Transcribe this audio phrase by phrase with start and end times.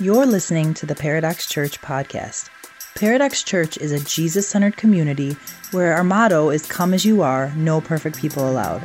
[0.00, 2.48] You're listening to the Paradox Church podcast.
[2.94, 5.36] Paradox Church is a Jesus centered community
[5.72, 8.82] where our motto is Come as you are, no perfect people allowed.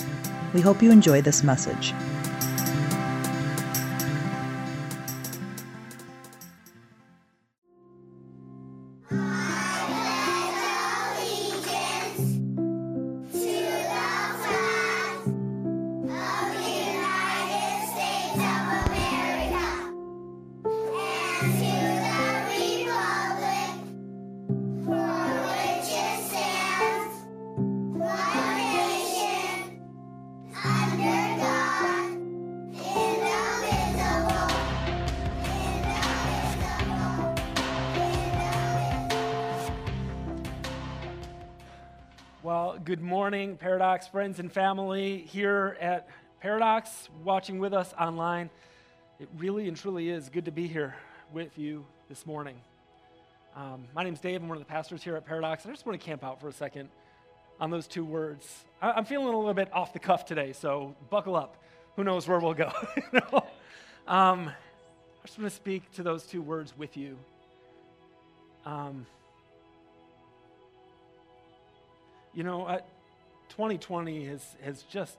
[0.55, 1.93] We hope you enjoy this message.
[44.15, 48.49] Friends and family here at Paradox, watching with us online.
[49.19, 50.95] It really and truly is good to be here
[51.33, 52.55] with you this morning.
[53.57, 54.41] Um, my name is Dave.
[54.41, 55.67] I'm one of the pastors here at Paradox.
[55.67, 56.91] I just want to camp out for a second
[57.59, 58.65] on those two words.
[58.81, 61.57] I, am feeling a little bit off the cuff today, so buckle up.
[61.97, 62.71] Who knows where we'll go?
[62.97, 63.45] you know?
[64.07, 67.19] um, I just want to speak to those two words with you.
[68.65, 69.07] Um,
[72.33, 72.81] you know, I,
[73.57, 75.17] 2020 has, has just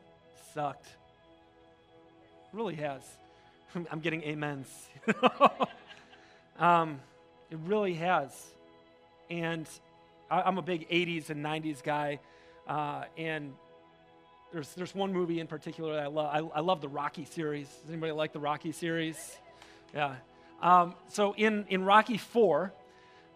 [0.53, 0.88] sucked.
[0.88, 3.02] It really has.
[3.91, 4.67] I'm getting amens.
[6.59, 7.00] um,
[7.50, 8.31] it really has.
[9.30, 9.66] And
[10.30, 12.19] I, am a big 80s and 90s guy.
[12.67, 13.53] Uh, and
[14.52, 16.52] there's, there's one movie in particular that I love.
[16.53, 17.67] I, I love the Rocky series.
[17.67, 19.38] Does anybody like the Rocky series?
[19.94, 20.16] Yeah.
[20.61, 22.73] Um, so in, in Rocky 4,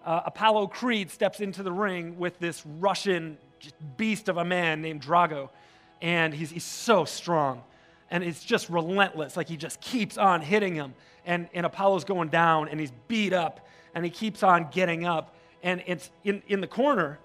[0.06, 3.38] uh, Apollo Creed steps into the ring with this Russian
[3.98, 5.50] beast of a man named Drago.
[6.02, 7.64] And he's, he's so strong.
[8.12, 9.38] And it's just relentless.
[9.38, 10.94] Like he just keeps on hitting him.
[11.26, 15.36] And, and Apollo's going down and he's beat up and he keeps on getting up.
[15.62, 17.20] And it's in, in the corner,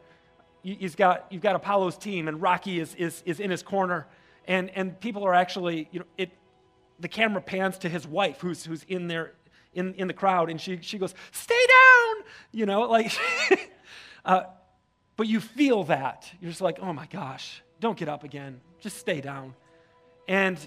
[0.62, 4.06] he's got, you've got Apollo's team and Rocky is, is, is in his corner.
[4.46, 6.30] And, and people are actually, you know, it,
[7.00, 9.32] the camera pans to his wife who's, who's in there
[9.74, 13.12] in, in the crowd and she, she goes, stay down, you know, like,
[14.24, 14.44] uh,
[15.16, 16.30] but you feel that.
[16.40, 18.60] You're just like, oh my gosh, don't get up again.
[18.80, 19.54] Just stay down.
[20.26, 20.58] And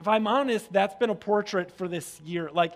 [0.00, 2.50] if I'm honest, that's been a portrait for this year.
[2.52, 2.74] Like,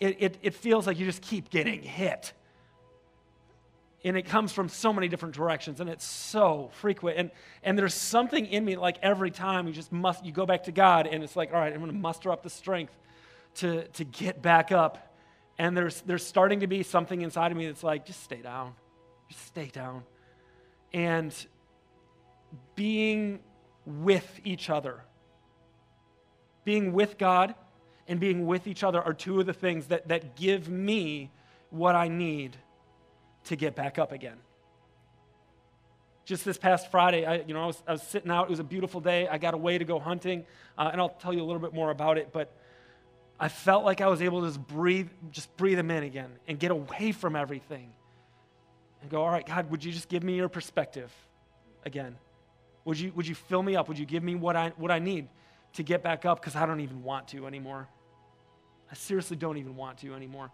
[0.00, 2.32] it, it, it feels like you just keep getting hit.
[4.04, 7.18] And it comes from so many different directions, and it's so frequent.
[7.18, 7.30] And,
[7.62, 10.72] and there's something in me, like every time you just must, you go back to
[10.72, 12.96] God, and it's like, all right, I'm to muster up the strength
[13.56, 15.14] to, to get back up.
[15.56, 18.74] And there's, there's starting to be something inside of me that's like, just stay down.
[19.28, 20.02] Just stay down
[20.92, 21.34] and
[22.74, 23.40] being
[23.86, 25.00] with each other.
[26.64, 27.54] Being with God
[28.06, 31.30] and being with each other are two of the things that, that give me
[31.70, 32.56] what I need
[33.44, 34.36] to get back up again.
[36.24, 38.44] Just this past Friday, I, you know, I was, I was sitting out.
[38.44, 39.26] It was a beautiful day.
[39.26, 40.44] I got away to go hunting,
[40.78, 42.28] uh, and I'll tell you a little bit more about it.
[42.32, 42.54] But
[43.40, 46.60] I felt like I was able to just breathe, just breathe them in again and
[46.60, 47.90] get away from everything
[49.02, 51.12] and go, all right, God, would you just give me your perspective
[51.84, 52.16] again?
[52.84, 53.88] Would you, would you fill me up?
[53.88, 55.28] Would you give me what I, what I need
[55.74, 56.40] to get back up?
[56.40, 57.88] Because I don't even want to anymore.
[58.90, 60.50] I seriously don't even want to anymore.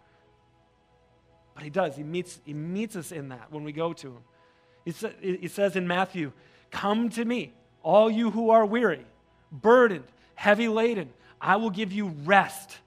[1.53, 1.95] But he does.
[1.95, 4.93] He meets, he meets us in that when we go to him.
[4.93, 6.31] Sa- he says in Matthew,
[6.71, 9.05] Come to me, all you who are weary,
[9.51, 10.05] burdened,
[10.35, 11.09] heavy laden.
[11.41, 12.77] I will give you rest.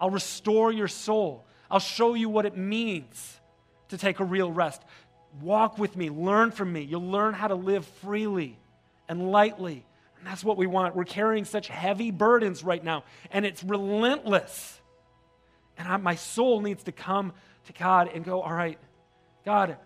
[0.00, 1.44] I'll restore your soul.
[1.70, 3.39] I'll show you what it means
[3.90, 4.82] to take a real rest.
[5.40, 6.82] Walk with me, learn from me.
[6.82, 8.58] You'll learn how to live freely
[9.08, 9.84] and lightly.
[10.18, 10.96] And that's what we want.
[10.96, 14.80] We're carrying such heavy burdens right now, and it's relentless.
[15.78, 17.32] And I, my soul needs to come
[17.66, 18.78] to God and go, All right,
[19.44, 19.76] God,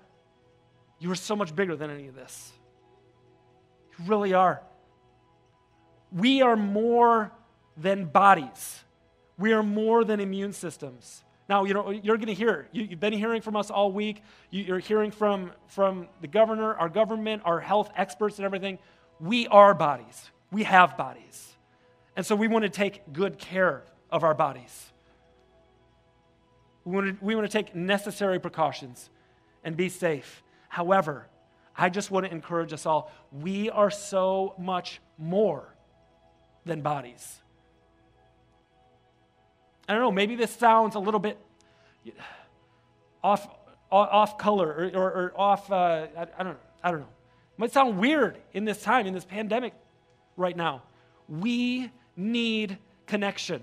[0.99, 2.53] you are so much bigger than any of this.
[3.99, 4.61] You really are.
[6.11, 7.33] We are more
[7.77, 8.83] than bodies,
[9.39, 11.23] we are more than immune systems.
[11.49, 14.23] Now, you know, you're going to hear, you, have been hearing from us all week.
[14.51, 18.79] You, are hearing from, from the governor, our government, our health experts, and everything.
[19.21, 21.51] We are bodies, we have bodies.
[22.17, 24.93] And so we want to take good care of our bodies.
[26.85, 29.11] We want to, we want to take necessary precautions
[29.65, 30.43] and be safe.
[30.69, 31.27] However,
[31.77, 35.75] I just want to encourage us all we are so much more
[36.65, 37.41] than bodies.
[39.89, 41.39] I don't know, maybe this sounds a little bit
[43.23, 43.49] off,
[43.91, 47.07] off color or, or, or off, uh, I, I, don't, I don't know.
[47.07, 49.75] It might sound weird in this time, in this pandemic
[50.37, 50.83] right now.
[51.29, 53.63] We need connection.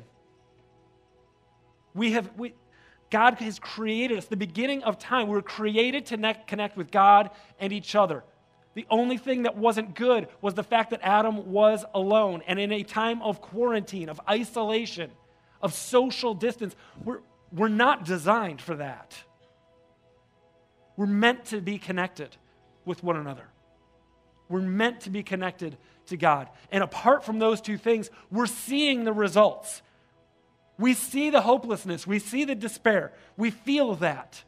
[1.94, 2.53] We have, we,
[3.09, 4.25] God has created us.
[4.25, 8.23] The beginning of time, we were created to ne- connect with God and each other.
[8.73, 12.41] The only thing that wasn't good was the fact that Adam was alone.
[12.47, 15.12] And in a time of quarantine, of isolation,
[15.61, 17.19] of social distance, we're,
[17.51, 19.15] we're not designed for that.
[20.97, 22.35] We're meant to be connected
[22.85, 23.47] with one another.
[24.49, 25.77] We're meant to be connected
[26.07, 26.49] to God.
[26.71, 29.81] And apart from those two things, we're seeing the results.
[30.77, 34.43] We see the hopelessness, we see the despair, we feel that.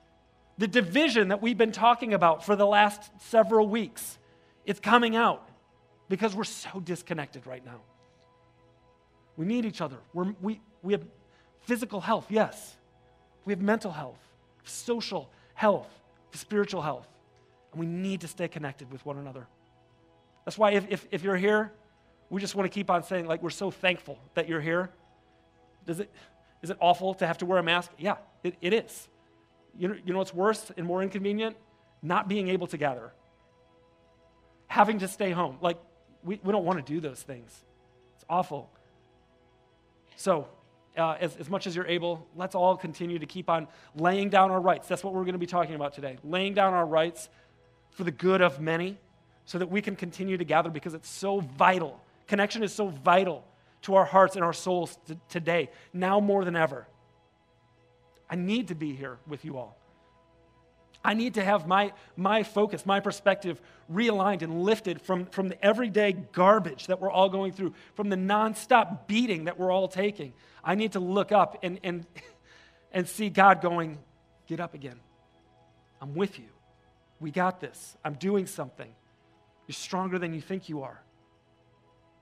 [0.58, 4.18] The division that we've been talking about for the last several weeks,
[4.66, 5.48] it's coming out
[6.10, 7.82] because we're so disconnected right now.
[9.36, 9.98] We need each other.
[10.14, 11.04] We're, we, we have
[11.62, 12.76] physical health, yes.
[13.46, 14.20] We have mental health,
[14.64, 15.90] social health,
[16.34, 17.08] spiritual health.
[17.72, 19.48] And we need to stay connected with one another.
[20.46, 21.72] That's why if, if, if you're here,
[22.30, 24.90] we just want to keep on saying, like, we're so thankful that you're here.
[25.88, 26.12] Does it,
[26.62, 27.92] is it awful to have to wear a mask?
[27.98, 29.08] Yeah, it, it is.
[29.78, 31.56] You know, you know what's worse and more inconvenient?
[32.02, 33.14] Not being able to gather,
[34.68, 35.58] having to stay home.
[35.62, 35.78] Like,
[36.24, 37.64] we, we don't want to do those things.
[38.16, 38.70] It's awful.
[40.16, 40.48] So,
[40.98, 44.52] uh, as, as much as you're able, let's all continue to keep on laying down
[44.52, 44.88] our rights.
[44.88, 46.18] That's what we're going to be talking about today.
[46.24, 47.30] Laying down our rights
[47.92, 48.98] for the good of many
[49.46, 52.00] so that we can continue to gather because it's so vital.
[52.28, 53.44] Connection is so vital
[53.84, 56.88] to our hearts and our souls t- today, now more than ever.
[58.30, 59.78] I need to be here with you all.
[61.04, 63.60] I need to have my, my focus, my perspective
[63.92, 68.16] realigned and lifted from, from the everyday garbage that we're all going through, from the
[68.16, 70.34] nonstop beating that we're all taking.
[70.64, 72.06] I need to look up and, and,
[72.94, 74.00] and see God going,
[74.48, 75.00] Get up again.
[76.02, 76.50] I'm with you.
[77.20, 77.96] We got this.
[78.04, 78.94] I'm doing something.
[79.68, 81.02] You're stronger than you think you are.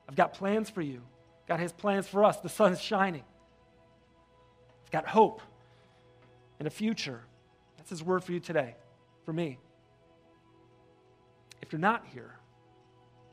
[0.07, 1.01] I've got plans for you.
[1.48, 2.38] God has plans for us.
[2.39, 3.24] The sun's shining.
[4.86, 5.42] I've got hope
[6.60, 7.22] and a future.
[7.81, 8.75] That's His word for you today,
[9.25, 9.57] for me.
[11.63, 12.36] If you're not here,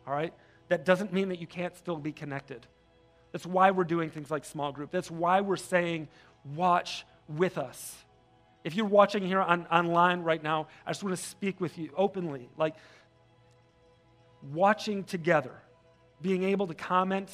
[0.06, 0.32] all right,
[0.68, 2.66] that doesn't mean that you can't still be connected.
[3.30, 4.90] That's why we're doing things like small group.
[4.90, 6.08] That's why we're saying,
[6.56, 7.94] watch with us.
[8.64, 11.90] If you're watching here on, online right now, I just want to speak with you
[11.94, 12.48] openly.
[12.56, 12.74] Like,
[14.50, 15.52] watching together,
[16.22, 17.28] being able to comment.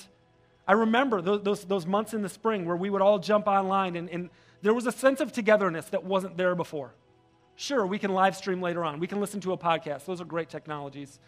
[0.67, 3.95] I remember those, those, those, months in the spring where we would all jump online
[3.95, 4.31] and, and
[4.63, 6.93] there was a sense of togetherness that wasn't there before.
[7.57, 10.25] Sure, we can live stream later on, we can listen to a podcast, those are
[10.25, 11.19] great technologies.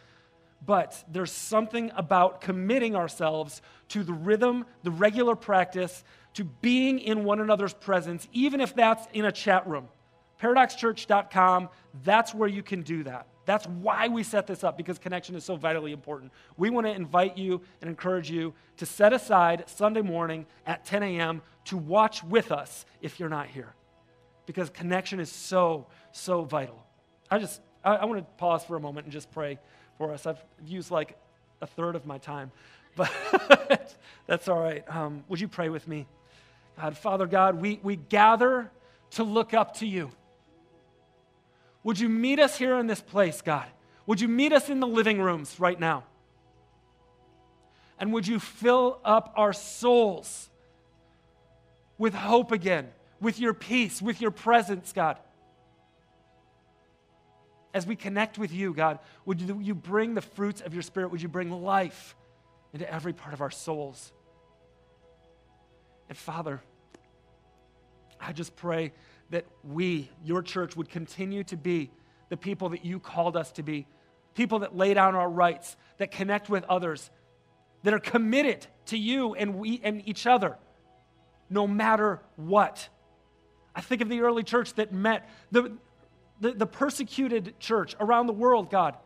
[0.65, 6.03] But there's something about committing ourselves to the rhythm, the regular practice,
[6.35, 9.89] to being in one another's presence, even if that's in a chat room.
[10.41, 11.69] ParadoxChurch.com,
[12.05, 13.27] that's where you can do that.
[13.47, 16.33] That's why we set this up, because connection is so vitally important.
[16.57, 21.03] We want to invite you and encourage you to set aside Sunday morning at 10
[21.05, 21.43] a.m.
[21.67, 23.75] to watch with us if you're not here,
[24.47, 26.83] because connection is so, so vital.
[27.31, 29.59] I just, I, I want to pause for a moment and just pray
[29.99, 30.27] for us.
[30.27, 31.17] I've used like
[31.61, 32.51] a third of my time,
[32.97, 33.13] but
[34.27, 34.85] that's all right.
[34.89, 36.07] Um, would you pray with me?
[36.81, 38.71] God, Father God, we, we gather
[39.13, 40.11] to look up to you.
[41.83, 43.67] Would you meet us here in this place, God?
[44.07, 46.05] Would you meet us in the living rooms right now?
[47.99, 50.51] And would you fill up our souls
[51.99, 52.89] with hope again,
[53.21, 55.19] with your peace, with your presence, God?
[57.75, 61.11] As we connect with you, God, would you bring the fruits of your Spirit?
[61.11, 62.17] Would you bring life
[62.73, 64.13] into every part of our souls?
[66.09, 66.63] And Father,
[68.21, 68.93] I just pray
[69.31, 71.91] that we, your church, would continue to be
[72.29, 73.87] the people that you called us to be
[74.37, 77.11] people that lay down our rights, that connect with others,
[77.83, 80.57] that are committed to you and we and each other,
[81.51, 82.89] no matter what.
[83.77, 85.77] I think of the early church that met the,
[86.41, 88.97] the, the persecuted church around the world, God,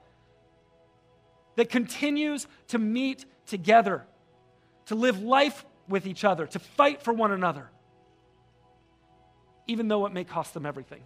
[1.56, 4.06] that continues to meet together,
[4.86, 7.68] to live life with each other, to fight for one another
[9.70, 11.00] even though it may cost them everything.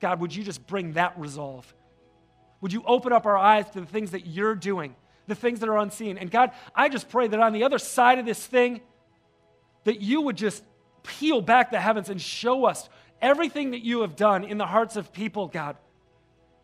[0.00, 1.72] God, would you just bring that resolve?
[2.62, 4.96] Would you open up our eyes to the things that you're doing,
[5.26, 6.16] the things that are unseen?
[6.16, 8.80] And God, I just pray that on the other side of this thing,
[9.84, 10.64] that you would just
[11.04, 12.88] peel back the heavens and show us
[13.22, 15.76] everything that you have done in the hearts of people, God,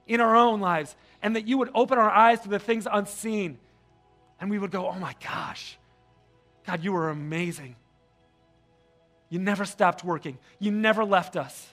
[0.09, 3.59] in our own lives, and that you would open our eyes to the things unseen.
[4.41, 5.79] And we would go, oh my gosh,
[6.67, 7.77] God, you are amazing.
[9.29, 10.39] You never stopped working.
[10.59, 11.69] You never left us.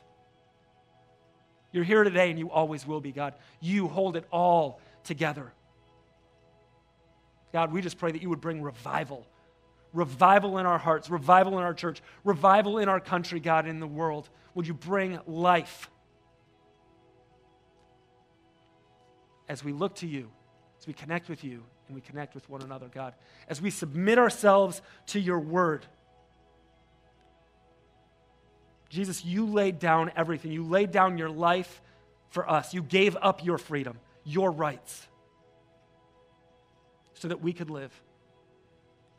[1.72, 3.34] You're here today and you always will be, God.
[3.60, 5.52] You hold it all together.
[7.52, 9.26] God, we just pray that you would bring revival.
[9.98, 13.88] Revival in our hearts, revival in our church, revival in our country, God, in the
[13.88, 14.30] world.
[14.54, 15.89] Would you bring life
[19.50, 20.30] as we look to you,
[20.80, 23.16] as we connect with you, and we connect with one another, God,
[23.50, 25.84] as we submit ourselves to your word.
[28.89, 30.51] Jesus, you laid down everything.
[30.51, 31.82] You laid down your life
[32.30, 32.72] for us.
[32.72, 35.08] You gave up your freedom, your rights,
[37.16, 38.00] so that we could live.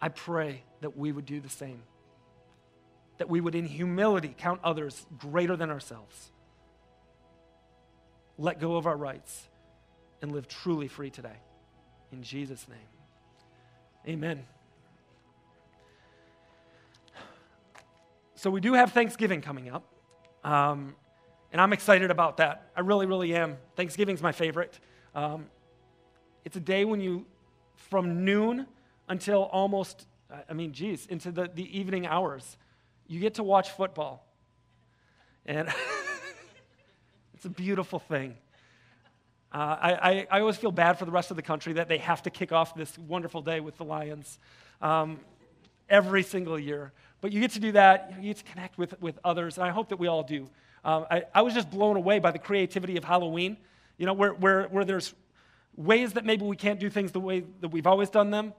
[0.01, 1.83] I pray that we would do the same.
[3.19, 6.31] That we would, in humility, count others greater than ourselves.
[8.39, 9.49] Let go of our rights
[10.23, 11.37] and live truly free today.
[12.13, 12.79] In Jesus' name.
[14.07, 14.45] Amen.
[18.37, 19.85] So, we do have Thanksgiving coming up.
[20.45, 20.95] Um,
[21.53, 22.71] and I'm excited about that.
[22.77, 23.57] I really, really am.
[23.75, 24.79] Thanksgiving's my favorite.
[25.15, 25.47] Um,
[26.45, 27.27] it's a day when you,
[27.75, 28.67] from noon
[29.09, 30.07] until almost,
[30.49, 32.57] I mean, geez, into the, the evening hours,
[33.07, 34.27] you get to watch football.
[35.47, 35.69] And
[37.35, 38.37] it's a beautiful thing.
[39.51, 41.97] Uh, I, I, I, always feel bad for the rest of the country that they
[41.99, 44.39] have to kick off this wonderful day with the Lions
[44.83, 45.19] um,
[45.89, 46.93] every single year.
[47.23, 49.71] But you get to do that, you get to connect with, with others, and I
[49.71, 50.51] hope that we all do.
[50.85, 53.57] Um, I, I, was just blown away by the creativity of Halloween,
[53.97, 55.15] you know, where, where, where there's
[55.77, 58.53] ways that maybe we can't do things the way that we've always done them.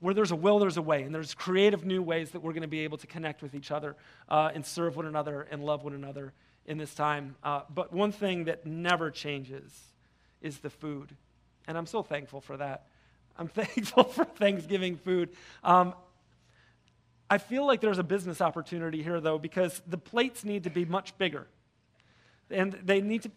[0.00, 1.02] Where there's a will, there's a way.
[1.02, 3.70] And there's creative new ways that we're going to be able to connect with each
[3.70, 3.96] other
[4.28, 6.32] uh, and serve one another and love one another
[6.66, 7.36] in this time.
[7.42, 9.72] Uh, but one thing that never changes
[10.42, 11.16] is the food.
[11.66, 12.86] And I'm so thankful for that.
[13.38, 15.30] I'm thankful for Thanksgiving food.
[15.64, 15.94] Um,
[17.28, 20.84] I feel like there's a business opportunity here, though, because the plates need to be
[20.84, 21.48] much bigger.
[22.50, 23.30] And they need to,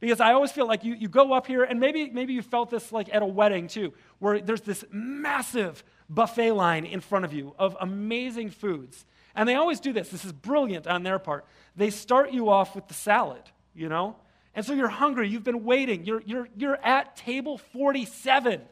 [0.00, 2.70] because I always feel like you, you go up here, and maybe, maybe you felt
[2.70, 7.32] this like at a wedding too, where there's this massive buffet line in front of
[7.32, 9.04] you of amazing foods.
[9.34, 10.08] And they always do this.
[10.08, 11.44] This is brilliant on their part.
[11.76, 13.42] They start you off with the salad,
[13.74, 14.16] you know?
[14.54, 18.62] And so you're hungry, you've been waiting, you're, you're, you're at table 47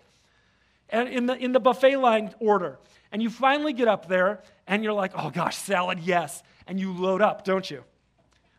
[0.89, 2.79] and in, the, in the buffet line order.
[3.13, 6.43] And you finally get up there and you're like, oh gosh, salad, yes.
[6.67, 7.85] And you load up, don't you?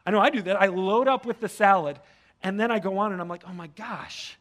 [0.06, 0.62] I know I do that.
[0.62, 2.00] I load up with the salad
[2.44, 4.38] and then I go on and I'm like, oh my gosh,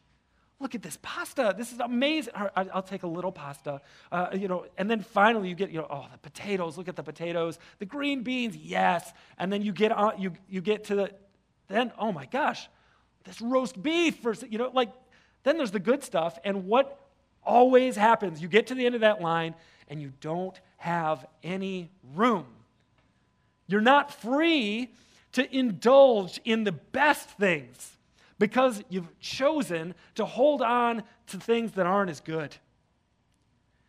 [0.59, 1.53] look at this pasta.
[1.57, 2.33] This is amazing.
[2.55, 3.81] I'll take a little pasta,
[4.11, 6.77] uh, you know, and then finally you get, you know, oh, the potatoes.
[6.77, 7.59] Look at the potatoes.
[7.79, 9.11] The green beans, yes.
[9.37, 11.11] And then you get on, you, you get to the,
[11.67, 12.69] then, oh my gosh,
[13.25, 14.91] this roast beef, or, you know, like,
[15.43, 16.39] then there's the good stuff.
[16.43, 16.99] And what
[17.43, 19.55] always happens, you get to the end of that line
[19.87, 22.45] and you don't have any room.
[23.67, 24.91] You're not free
[25.33, 27.94] to indulge in the best things
[28.39, 32.55] because you've chosen to hold on to things that aren't as good.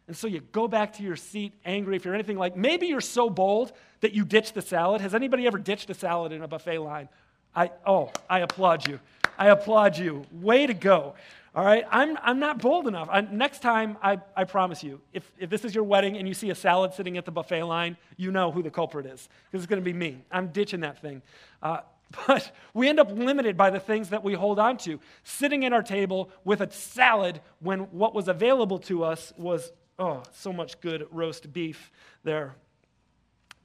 [0.08, 3.00] And so you go back to your seat angry if you're anything like, maybe you're
[3.00, 5.00] so bold that you ditch the salad.
[5.00, 7.08] Has anybody ever ditched a salad in a buffet line?
[7.54, 9.00] I, oh, I applaud you.
[9.36, 10.24] I applaud you.
[10.30, 11.14] Way to go.
[11.54, 11.84] All right?
[11.90, 13.08] I'm, I'm not bold enough.
[13.10, 16.34] I, next time, I, I promise you, if, if this is your wedding and you
[16.34, 19.64] see a salad sitting at the buffet line, you know who the culprit is, because
[19.64, 20.22] it's going to be me.
[20.30, 21.22] I'm ditching that thing.
[21.62, 21.78] Uh,
[22.26, 25.00] but we end up limited by the things that we hold on to.
[25.24, 30.22] Sitting at our table with a salad when what was available to us was, oh,
[30.32, 31.90] so much good roast beef
[32.22, 32.54] there.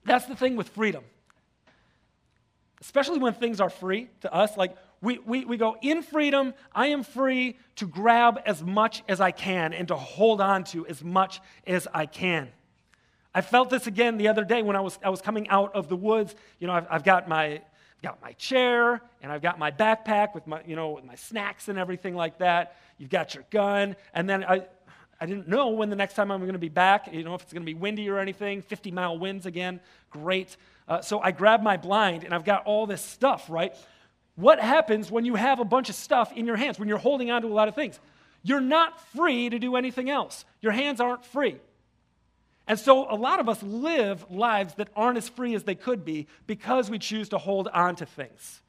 [0.06, 1.04] That's the thing with freedom
[2.82, 4.58] especially when things are free to us.
[4.58, 9.22] Like we, we, we go, in freedom, I am free to grab as much as
[9.22, 12.50] I can and to hold on to as much as I can.
[13.34, 15.88] I felt this again the other day when I was, I was coming out of
[15.88, 16.36] the woods.
[16.60, 17.62] You know, I've, I've got my
[18.02, 21.68] got my chair and I've got my backpack with my, you know, with my snacks
[21.68, 22.76] and everything like that.
[22.98, 23.96] You've got your gun.
[24.14, 24.66] And then I,
[25.20, 27.44] I didn't know when the next time I'm going to be back, you know, if
[27.44, 29.80] it's going to be windy or anything, 50 mile winds again,
[30.10, 30.58] great.
[30.88, 33.76] Uh, so I grab my blind and I've got all this stuff, right?
[34.36, 37.30] What happens when you have a bunch of stuff in your hands, when you're holding
[37.30, 38.00] on to a lot of things?
[38.44, 40.46] You're not free to do anything else.
[40.62, 41.58] Your hands aren't free.
[42.68, 46.06] And so a lot of us live lives that aren't as free as they could
[46.06, 48.62] be because we choose to hold on to things.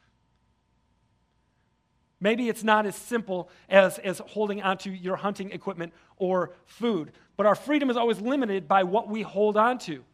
[2.20, 7.46] Maybe it's not as simple as, as holding onto your hunting equipment or food, but
[7.46, 10.04] our freedom is always limited by what we hold on to.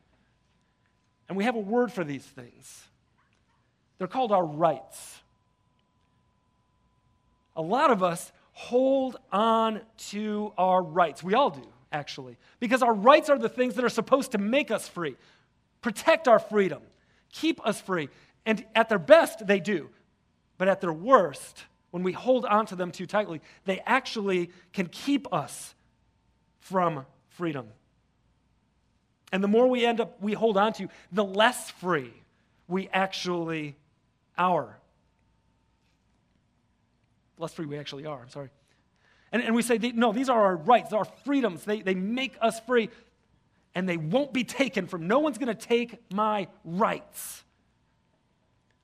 [1.29, 2.85] And we have a word for these things.
[3.99, 5.21] They're called our rights.
[7.57, 11.23] A lot of us hold on to our rights.
[11.23, 14.71] We all do, actually, because our rights are the things that are supposed to make
[14.71, 15.17] us free,
[15.81, 16.83] protect our freedom,
[17.33, 18.09] keep us free.
[18.47, 19.91] And at their best, they do.
[20.57, 24.87] But at their worst, when we hold on to them too tightly, they actually can
[24.87, 25.75] keep us
[26.61, 27.69] from freedom.
[29.33, 32.13] And the more we end up, we hold on to, the less free
[32.67, 33.77] we actually
[34.37, 34.79] are.
[37.39, 38.51] Less free we actually are, I'm sorry.
[39.33, 41.65] And, and we say, no, these are our rights, our freedoms.
[41.65, 42.89] They, they make us free,
[43.75, 45.07] and they won't be taken from.
[45.07, 47.45] No one's going to take my rights.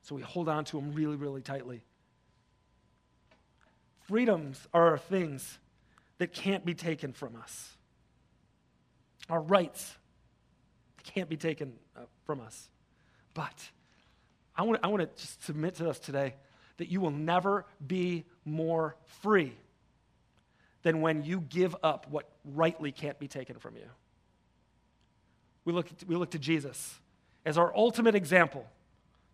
[0.03, 1.83] So we hold on to them really, really tightly.
[4.07, 5.59] Freedoms are things
[6.19, 7.71] that can't be taken from us.
[9.31, 9.97] Our rights
[11.05, 12.69] can't be taken uh, from us.
[13.33, 13.71] But
[14.55, 16.35] I want, I want to just submit to us today
[16.77, 19.55] that you will never be more free
[20.85, 23.87] than when you give up what rightly can't be taken from you.
[25.65, 27.01] We look, we look to Jesus
[27.45, 28.67] as our ultimate example,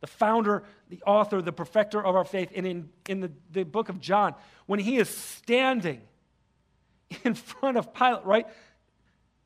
[0.01, 2.51] the founder, the author, the perfecter of our faith.
[2.55, 4.35] And in, in the, the book of John,
[4.67, 6.01] when he is standing
[7.25, 8.47] in front of Pilate, right?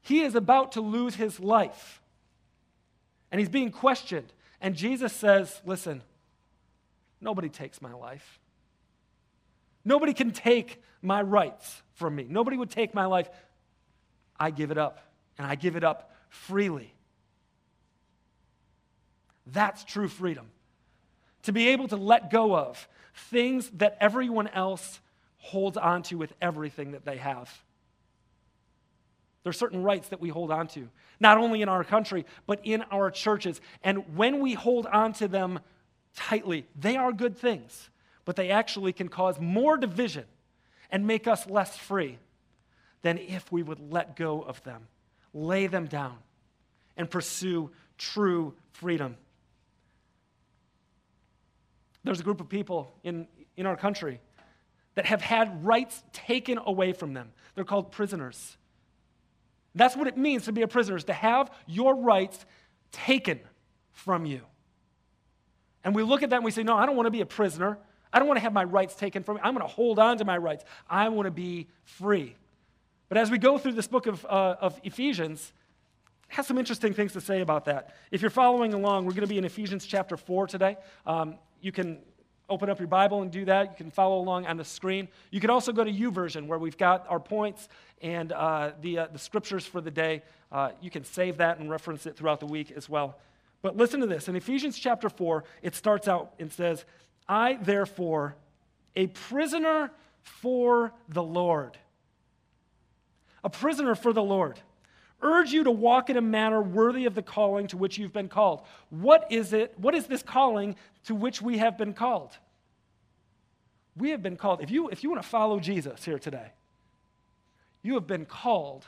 [0.03, 2.03] He is about to lose his life.
[3.33, 4.33] And he's being questioned.
[4.61, 6.03] And Jesus says, Listen,
[7.21, 8.39] nobody takes my life.
[9.85, 12.27] Nobody can take my rights from me.
[12.29, 13.29] Nobody would take my life.
[14.39, 15.01] I give it up,
[15.39, 16.95] and I give it up freely.
[19.47, 20.47] That's true freedom.
[21.43, 25.01] To be able to let go of things that everyone else
[25.37, 27.53] holds on to with everything that they have.
[29.43, 30.89] There are certain rights that we hold on to,
[31.21, 33.61] not only in our country, but in our churches.
[33.83, 35.61] And when we hold on to them
[36.17, 37.91] tightly, they are good things,
[38.25, 40.25] but they actually can cause more division
[40.91, 42.19] and make us less free
[43.03, 44.89] than if we would let go of them,
[45.33, 46.17] lay them down,
[46.97, 49.17] and pursue true freedom.
[52.03, 54.21] There's a group of people in, in our country
[54.95, 57.33] that have had rights taken away from them.
[57.55, 58.57] They're called prisoners.
[59.75, 62.45] That's what it means to be a prisoner, is to have your rights
[62.93, 63.41] taken
[63.93, 64.43] from you.
[65.83, 67.27] And we look at that and we say, no, I don't want to be a
[67.27, 67.79] prisoner.
[68.15, 69.41] I don't want to have my rights taken from me.
[69.43, 70.65] I'm going to hold on to my rights.
[70.89, 72.37] I want to be free.
[73.09, 75.53] But as we go through this book of, uh, of Ephesians,
[76.31, 77.93] it has some interesting things to say about that.
[78.13, 80.77] If you're following along, we're going to be in Ephesians chapter 4 today.
[81.05, 81.99] Um, you can
[82.49, 83.71] open up your Bible and do that.
[83.71, 85.09] You can follow along on the screen.
[85.33, 87.69] You can also go to YouVersion, where we've got our points
[88.01, 90.23] and uh, the, uh, the scriptures for the day.
[90.53, 93.19] Uh, you can save that and reference it throughout the week as well.
[93.61, 94.29] But listen to this.
[94.29, 96.85] In Ephesians chapter 4, it starts out and says,
[97.29, 98.37] I, therefore,
[98.97, 99.91] a prisoner
[100.23, 101.77] for the Lord.
[103.43, 104.59] A prisoner for the Lord.
[105.23, 108.29] Urge you to walk in a manner worthy of the calling to which you've been
[108.29, 108.63] called.
[108.91, 109.73] What is it?
[109.79, 112.37] What is this calling to which we have been called?
[113.97, 114.61] We have been called.
[114.61, 116.53] If you, if you want to follow Jesus here today,
[117.83, 118.87] you have been called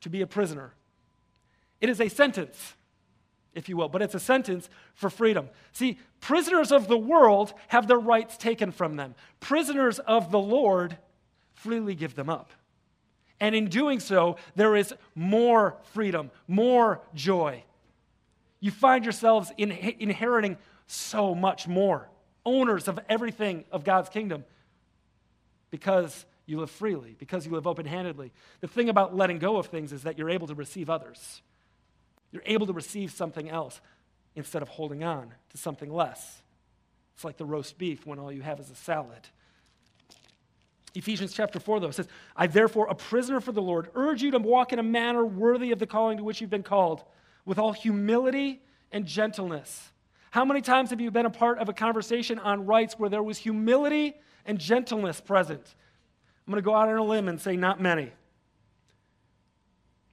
[0.00, 0.72] to be a prisoner.
[1.80, 2.74] It is a sentence
[3.54, 5.48] if you will, but it's a sentence for freedom.
[5.72, 10.98] See, prisoners of the world have their rights taken from them, prisoners of the Lord
[11.54, 12.52] freely give them up.
[13.40, 17.62] And in doing so, there is more freedom, more joy.
[18.60, 20.56] You find yourselves in, inheriting
[20.86, 22.08] so much more,
[22.44, 24.44] owners of everything of God's kingdom,
[25.70, 28.32] because you live freely, because you live open handedly.
[28.60, 31.42] The thing about letting go of things is that you're able to receive others.
[32.32, 33.80] You're able to receive something else
[34.34, 36.42] instead of holding on to something less.
[37.14, 39.28] It's like the roast beef when all you have is a salad.
[40.94, 44.38] Ephesians chapter 4, though, says, I therefore, a prisoner for the Lord, urge you to
[44.38, 47.04] walk in a manner worthy of the calling to which you've been called,
[47.44, 48.62] with all humility
[48.92, 49.90] and gentleness.
[50.30, 53.22] How many times have you been a part of a conversation on rights where there
[53.22, 54.14] was humility
[54.44, 55.74] and gentleness present?
[56.46, 58.12] I'm going to go out on a limb and say, not many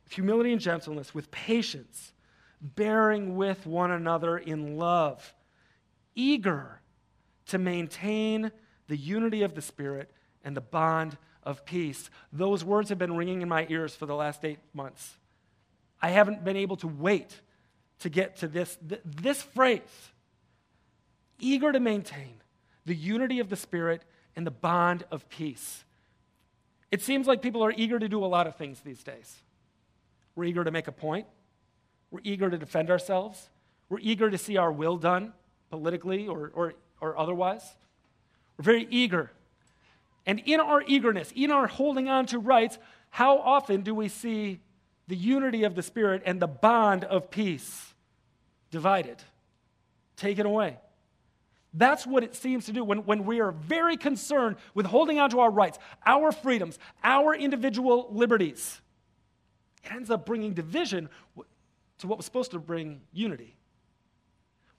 [0.06, 2.14] with humility and gentleness, with patience,
[2.62, 5.34] bearing with one another in love,
[6.16, 6.80] eager
[7.48, 8.52] to maintain
[8.88, 10.12] the unity of the Spirit
[10.44, 12.10] and the bond of peace.
[12.32, 15.18] Those words have been ringing in my ears for the last eight months.
[16.02, 17.42] I haven't been able to wait
[18.00, 19.82] to get to this, this phrase
[21.40, 22.36] eager to maintain
[22.86, 24.04] the unity of the Spirit
[24.36, 25.84] and the bond of peace.
[26.92, 29.42] It seems like people are eager to do a lot of things these days.
[30.36, 31.28] We're eager to make a point.
[32.12, 33.50] We're eager to defend ourselves.
[33.90, 35.34] We're eager to see our will done
[35.70, 37.64] politically or, or, or otherwise.
[38.58, 39.32] We're very eager.
[40.26, 42.78] And in our eagerness, in our holding on to rights,
[43.10, 44.60] how often do we see
[45.08, 47.94] the unity of the Spirit and the bond of peace
[48.72, 49.18] divided,
[50.18, 50.78] taken away?
[51.74, 55.30] That's what it seems to do when, when we are very concerned with holding on
[55.32, 58.80] to our rights, our freedoms, our individual liberties.
[59.86, 61.10] It ends up bringing division
[62.00, 63.56] to what was supposed to bring unity.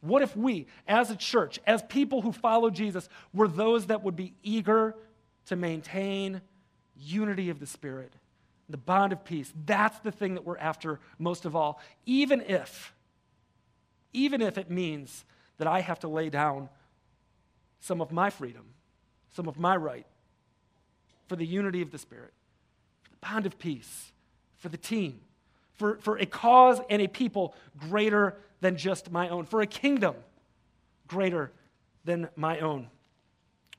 [0.01, 4.17] What if we, as a church, as people who follow Jesus, were those that would
[4.17, 4.95] be eager
[5.47, 6.43] to maintain
[6.97, 8.13] unity of the Spirit,
[8.69, 9.53] the bond of peace?
[9.65, 12.93] That's the thing that we're after most of all, even if,
[14.13, 15.25] even if it means
[15.59, 16.69] that I have to lay down
[17.81, 18.65] some of my freedom,
[19.35, 20.07] some of my right
[21.29, 22.33] for the unity of the Spirit,
[23.11, 24.13] the bond of peace,
[24.67, 25.21] for the team,
[25.77, 30.17] for, for a cause and a people greater than just my own, for a kingdom
[31.07, 31.53] greater
[32.05, 32.89] than my own.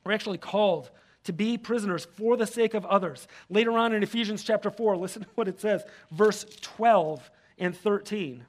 [0.06, 0.90] We're actually called
[1.26, 3.28] to be prisoners for the sake of others.
[3.50, 8.46] Later on in Ephesians chapter 4, listen to what it says, verse 12 and 13.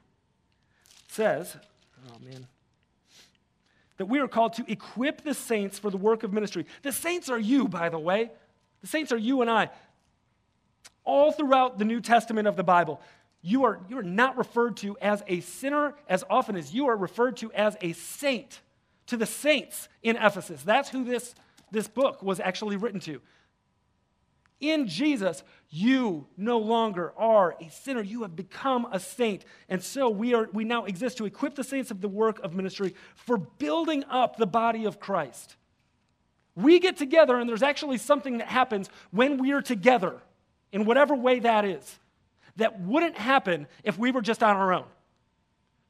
[1.08, 1.56] It says,
[2.08, 2.46] oh man,
[3.96, 6.66] that we are called to equip the saints for the work of ministry.
[6.82, 8.30] The saints are you, by the way.
[8.80, 9.70] The saints are you and I.
[11.08, 13.00] All throughout the New Testament of the Bible,
[13.40, 16.96] you are, you are not referred to as a sinner as often as you are
[16.98, 18.60] referred to as a saint
[19.06, 20.62] to the saints in Ephesus.
[20.62, 21.34] That's who this,
[21.70, 23.22] this book was actually written to.
[24.60, 28.02] In Jesus, you no longer are a sinner.
[28.02, 29.46] You have become a saint.
[29.70, 32.54] And so we, are, we now exist to equip the saints of the work of
[32.54, 35.56] ministry for building up the body of Christ.
[36.54, 40.20] We get together, and there's actually something that happens when we are together,
[40.72, 41.98] in whatever way that is
[42.56, 44.86] that wouldn't happen if we were just on our own,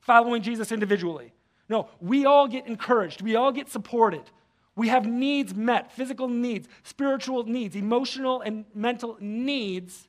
[0.00, 1.32] following Jesus individually.
[1.68, 4.22] No, we all get encouraged, we all get supported.
[4.76, 10.06] We have needs met physical needs, spiritual needs, emotional and mental needs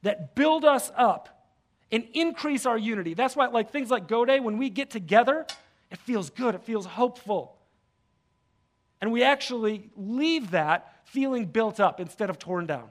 [0.00, 1.50] that build us up
[1.92, 3.12] and increase our unity.
[3.12, 5.46] That's why, like things like Go Day, when we get together,
[5.90, 7.58] it feels good, it feels hopeful.
[9.02, 12.88] And we actually leave that feeling built up instead of torn down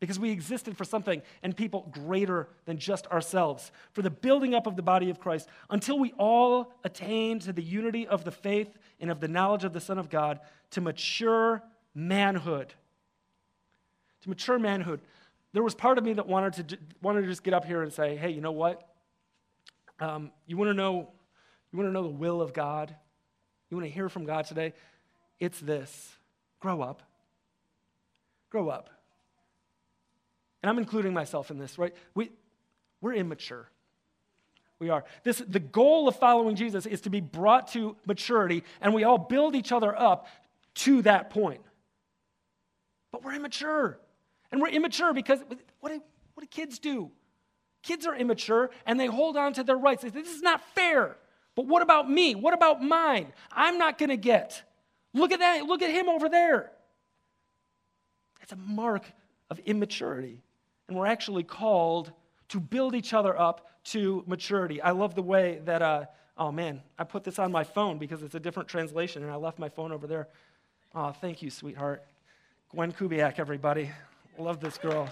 [0.00, 4.66] because we existed for something and people greater than just ourselves, for the building up
[4.66, 8.76] of the body of Christ, until we all attain to the unity of the faith
[9.00, 11.62] and of the knowledge of the Son of God, to mature
[11.94, 12.74] manhood.
[14.22, 15.00] To mature manhood.
[15.52, 17.92] There was part of me that wanted to, wanted to just get up here and
[17.92, 18.86] say, hey, you know what?
[19.98, 21.10] Um, you want to know
[21.72, 22.94] you want to know the will of God?
[23.70, 24.74] You want to hear from God today?
[25.40, 26.16] It's this
[26.60, 27.02] grow up.
[28.50, 28.90] Grow up
[30.62, 31.94] and I'm including myself in this, right?
[32.14, 32.30] We,
[33.00, 33.68] we're immature.
[34.78, 35.04] We are.
[35.22, 39.18] This, the goal of following Jesus is to be brought to maturity, and we all
[39.18, 40.26] build each other up
[40.76, 41.62] to that point.
[43.10, 43.98] But we're immature.
[44.52, 45.40] And we're immature because
[45.80, 46.02] what do,
[46.34, 47.10] what do kids do?
[47.82, 50.02] Kids are immature and they hold on to their rights.
[50.02, 51.16] This is not fair.
[51.54, 52.34] But what about me?
[52.34, 53.32] What about mine?
[53.50, 54.62] I'm not going to get.
[55.14, 55.64] Look at that.
[55.64, 56.72] Look at him over there.
[58.40, 59.04] That's a mark
[59.50, 60.42] of immaturity
[60.88, 62.12] and we're actually called
[62.48, 64.80] to build each other up to maturity.
[64.80, 66.04] I love the way that, uh,
[66.36, 69.36] oh man, I put this on my phone because it's a different translation, and I
[69.36, 70.28] left my phone over there.
[70.94, 72.04] Oh, thank you, sweetheart.
[72.70, 73.90] Gwen Kubiak, everybody.
[74.38, 75.08] Love this girl.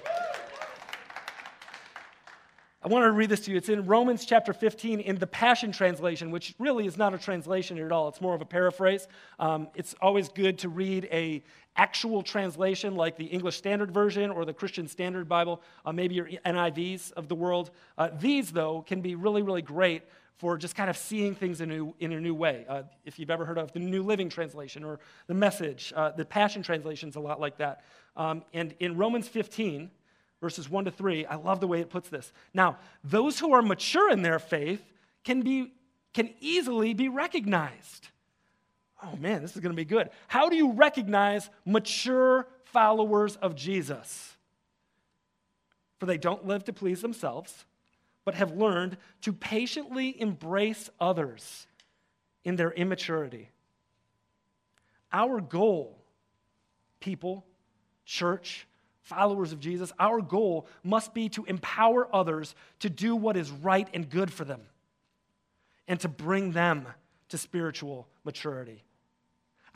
[2.84, 3.56] I want to read this to you.
[3.56, 7.78] It's in Romans chapter 15 in the Passion Translation, which really is not a translation
[7.78, 8.08] at all.
[8.08, 9.08] It's more of a paraphrase.
[9.38, 11.42] Um, it's always good to read a
[11.76, 16.28] actual translation like the English Standard Version or the Christian Standard Bible, uh, maybe your
[16.44, 17.70] NIVs of the world.
[17.96, 20.02] Uh, these, though, can be really, really great
[20.36, 22.66] for just kind of seeing things in a new, in a new way.
[22.68, 26.26] Uh, if you've ever heard of the New Living Translation or the Message, uh, the
[26.26, 27.82] Passion Translation is a lot like that.
[28.14, 29.90] Um, and in Romans 15,
[30.44, 32.30] verses 1 to 3, I love the way it puts this.
[32.52, 34.84] Now, those who are mature in their faith
[35.24, 35.72] can, be,
[36.12, 38.08] can easily be recognized.
[39.02, 40.10] Oh man, this is going to be good.
[40.28, 44.36] How do you recognize mature followers of Jesus?
[45.98, 47.64] For they don't live to please themselves,
[48.26, 51.66] but have learned to patiently embrace others
[52.44, 53.48] in their immaturity.
[55.10, 56.04] Our goal,
[57.00, 57.46] people,
[58.04, 58.66] church,
[59.04, 63.88] followers of Jesus, our goal must be to empower others to do what is right
[63.94, 64.62] and good for them
[65.86, 66.86] and to bring them
[67.28, 68.82] to spiritual maturity.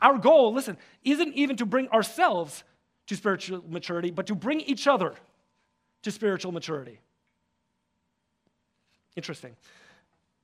[0.01, 2.63] Our goal, listen, isn't even to bring ourselves
[3.07, 5.13] to spiritual maturity, but to bring each other
[6.03, 6.99] to spiritual maturity.
[9.15, 9.55] Interesting.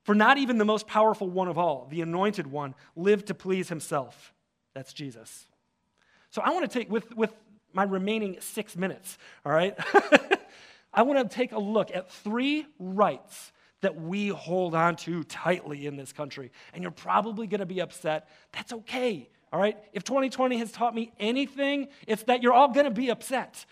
[0.04, 3.70] For not even the most powerful one of all, the anointed one, lived to please
[3.70, 4.34] himself.
[4.74, 5.48] That's Jesus.
[6.30, 7.34] So I want to take, with, with
[7.76, 9.78] my remaining six minutes, all right?
[10.94, 15.86] I want to take a look at three rights that we hold on to tightly
[15.86, 16.52] in this country.
[16.74, 18.30] And you're probably going to be upset.
[18.54, 19.30] That's okay.
[19.52, 19.78] All right?
[19.94, 23.66] If 2020 has taught me anything, it's that you're all going to be upset.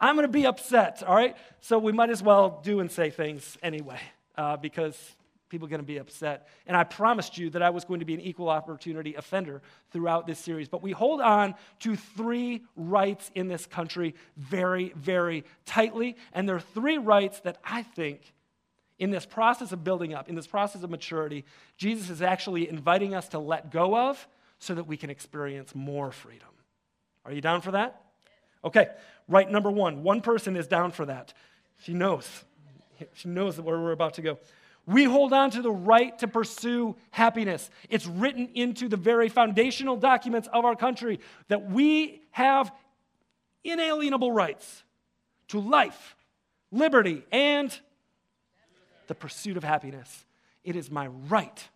[0.00, 1.02] I'm going to be upset.
[1.02, 1.36] All right?
[1.60, 4.00] So we might as well do and say things anyway
[4.36, 4.96] uh, because
[5.48, 6.48] people are going to be upset.
[6.66, 10.26] And I promised you that I was going to be an equal opportunity offender throughout
[10.26, 10.68] this series.
[10.68, 16.16] But we hold on to three rights in this country very, very tightly.
[16.32, 18.32] And there are three rights that I think,
[18.98, 21.44] in this process of building up, in this process of maturity,
[21.76, 24.26] Jesus is actually inviting us to let go of
[24.58, 26.48] so that we can experience more freedom.
[27.24, 28.02] Are you down for that?
[28.64, 28.88] Okay,
[29.28, 30.02] right number one.
[30.02, 31.32] One person is down for that.
[31.84, 32.44] She knows.
[33.14, 34.38] She knows where we're about to go.
[34.88, 37.68] We hold on to the right to pursue happiness.
[37.90, 42.72] It's written into the very foundational documents of our country that we have
[43.62, 44.82] inalienable rights
[45.48, 46.16] to life,
[46.72, 47.78] liberty, and
[49.08, 50.24] the pursuit of happiness.
[50.64, 51.68] It is my right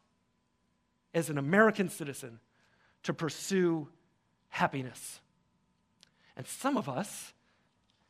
[1.12, 2.40] as an American citizen
[3.03, 3.88] to pursue
[4.48, 5.20] happiness.
[6.35, 7.35] And some of us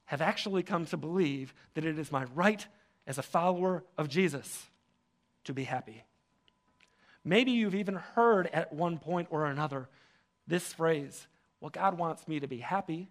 [0.05, 2.65] have actually come to believe that it is my right
[3.05, 4.69] as a follower of Jesus
[5.45, 6.05] to be happy.
[7.25, 9.89] Maybe you've even heard at one point or another
[10.47, 11.27] this phrase,
[11.61, 13.09] Well, God wants me to be happy.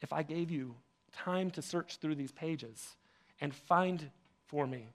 [0.00, 0.74] If I gave you
[1.12, 2.96] time to search through these pages
[3.40, 4.10] and find
[4.46, 4.88] for me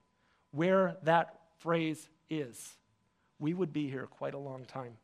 [0.50, 2.76] where that phrase is,
[3.38, 4.96] we would be here quite a long time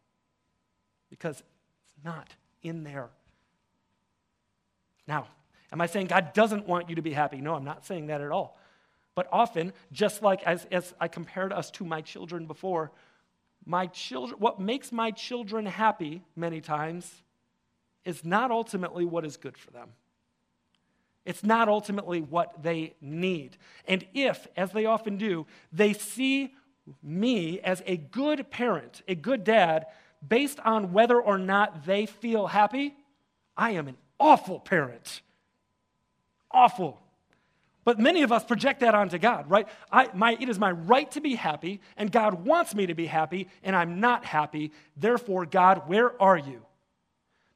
[1.08, 2.28] because it's not
[2.62, 3.08] in there.
[5.06, 5.26] Now,
[5.72, 7.40] am I saying God doesn't want you to be happy?
[7.40, 8.58] No, I'm not saying that at all.
[9.14, 12.90] But often, just like as, as I compared us to my children before,
[13.64, 17.22] my children, what makes my children happy many times
[18.04, 19.90] is not ultimately what is good for them.
[21.24, 23.56] It's not ultimately what they need.
[23.88, 26.52] And if, as they often do, they see
[27.02, 29.86] me as a good parent, a good dad,
[30.26, 32.94] based on whether or not they feel happy,
[33.56, 35.22] I am an awful parent.
[36.50, 37.00] Awful.
[37.84, 39.68] But many of us project that onto God, right?
[39.92, 43.06] I, my, it is my right to be happy, and God wants me to be
[43.06, 44.72] happy, and I'm not happy.
[44.96, 46.62] Therefore, God, where are you?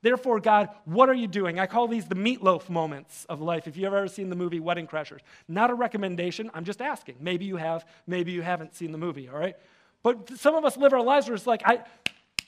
[0.01, 1.59] Therefore, God, what are you doing?
[1.59, 3.67] I call these the meatloaf moments of life.
[3.67, 7.17] If you've ever seen the movie Wedding Crashers, not a recommendation, I'm just asking.
[7.21, 9.57] Maybe you have, maybe you haven't seen the movie, all right?
[10.03, 11.81] But some of us live our lives where it's like, I,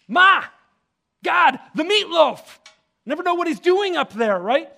[0.07, 0.45] Ma,
[1.25, 2.40] God, the meatloaf.
[3.05, 4.69] Never know what he's doing up there, right?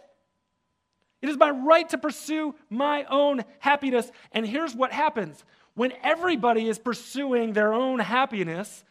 [1.22, 4.10] It is my right to pursue my own happiness.
[4.32, 5.42] And here's what happens
[5.74, 8.84] when everybody is pursuing their own happiness,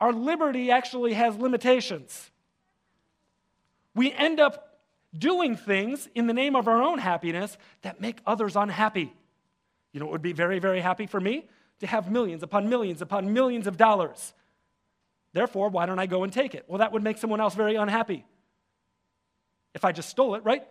[0.00, 2.30] our liberty actually has limitations.
[3.94, 4.78] We end up
[5.16, 9.12] doing things in the name of our own happiness that make others unhappy.
[9.92, 11.46] You know, it would be very, very happy for me
[11.80, 14.32] to have millions upon millions upon millions of dollars.
[15.32, 16.64] Therefore, why don't I go and take it?
[16.68, 18.24] Well, that would make someone else very unhappy.
[19.74, 20.66] If I just stole it, right?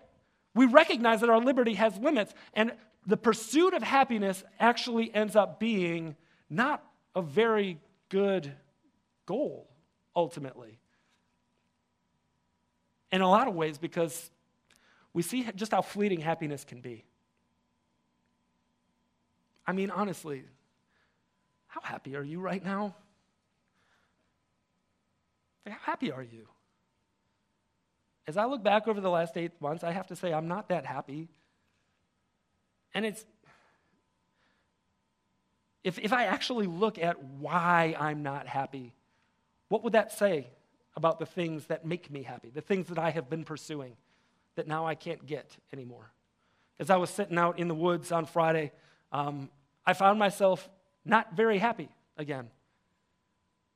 [0.56, 2.74] We recognize that our liberty has limits, and
[3.06, 6.16] the pursuit of happiness actually ends up being
[6.50, 6.84] not
[7.16, 8.54] a very good
[9.26, 9.70] goal,
[10.16, 10.80] ultimately.
[13.12, 14.32] In a lot of ways, because
[15.14, 17.04] we see just how fleeting happiness can be.
[19.66, 20.44] I mean, honestly,
[21.68, 22.96] how happy are you right now?
[25.66, 26.48] How happy are you?
[28.28, 30.70] As I look back over the last eight months, I have to say I'm not
[30.70, 31.28] that happy.
[32.94, 33.26] And it's,
[35.84, 38.94] if, if I actually look at why I'm not happy,
[39.68, 40.48] what would that say
[40.96, 43.98] about the things that make me happy, the things that I have been pursuing
[44.56, 46.12] that now I can't get anymore?
[46.80, 48.72] As I was sitting out in the woods on Friday,
[49.12, 49.50] um,
[49.86, 50.70] I found myself
[51.04, 52.50] not very happy again.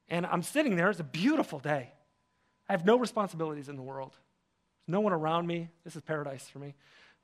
[0.08, 1.92] And I'm sitting there, it's a beautiful day.
[2.70, 4.14] I have no responsibilities in the world
[4.88, 5.69] no one around me.
[5.84, 6.76] This is paradise for me.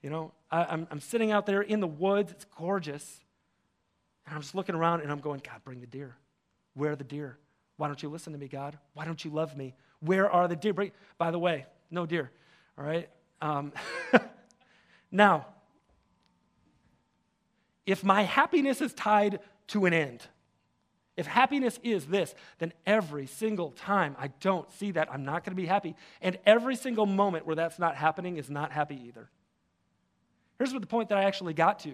[0.02, 2.32] You know, I, I'm, I'm sitting out there in the woods.
[2.32, 3.21] It's gorgeous.
[4.26, 6.15] And I'm just looking around and I'm going, God, bring the deer.
[6.73, 7.38] Where are the deer?
[7.78, 8.78] Why don't you listen to me, God?
[8.93, 9.76] Why don't you love me?
[10.02, 10.73] Where are the deer?
[10.73, 12.32] Bring, by the way, no deer.
[12.78, 13.10] All right?
[13.41, 13.71] Um,
[15.12, 15.47] now,
[17.86, 20.26] if my happiness is tied to an end,
[21.15, 25.56] if happiness is this, then every single time I don't see that, I'm not going
[25.56, 25.95] to be happy.
[26.21, 29.30] And every single moment where that's not happening is not happy either.
[30.58, 31.93] Here's what the point that I actually got to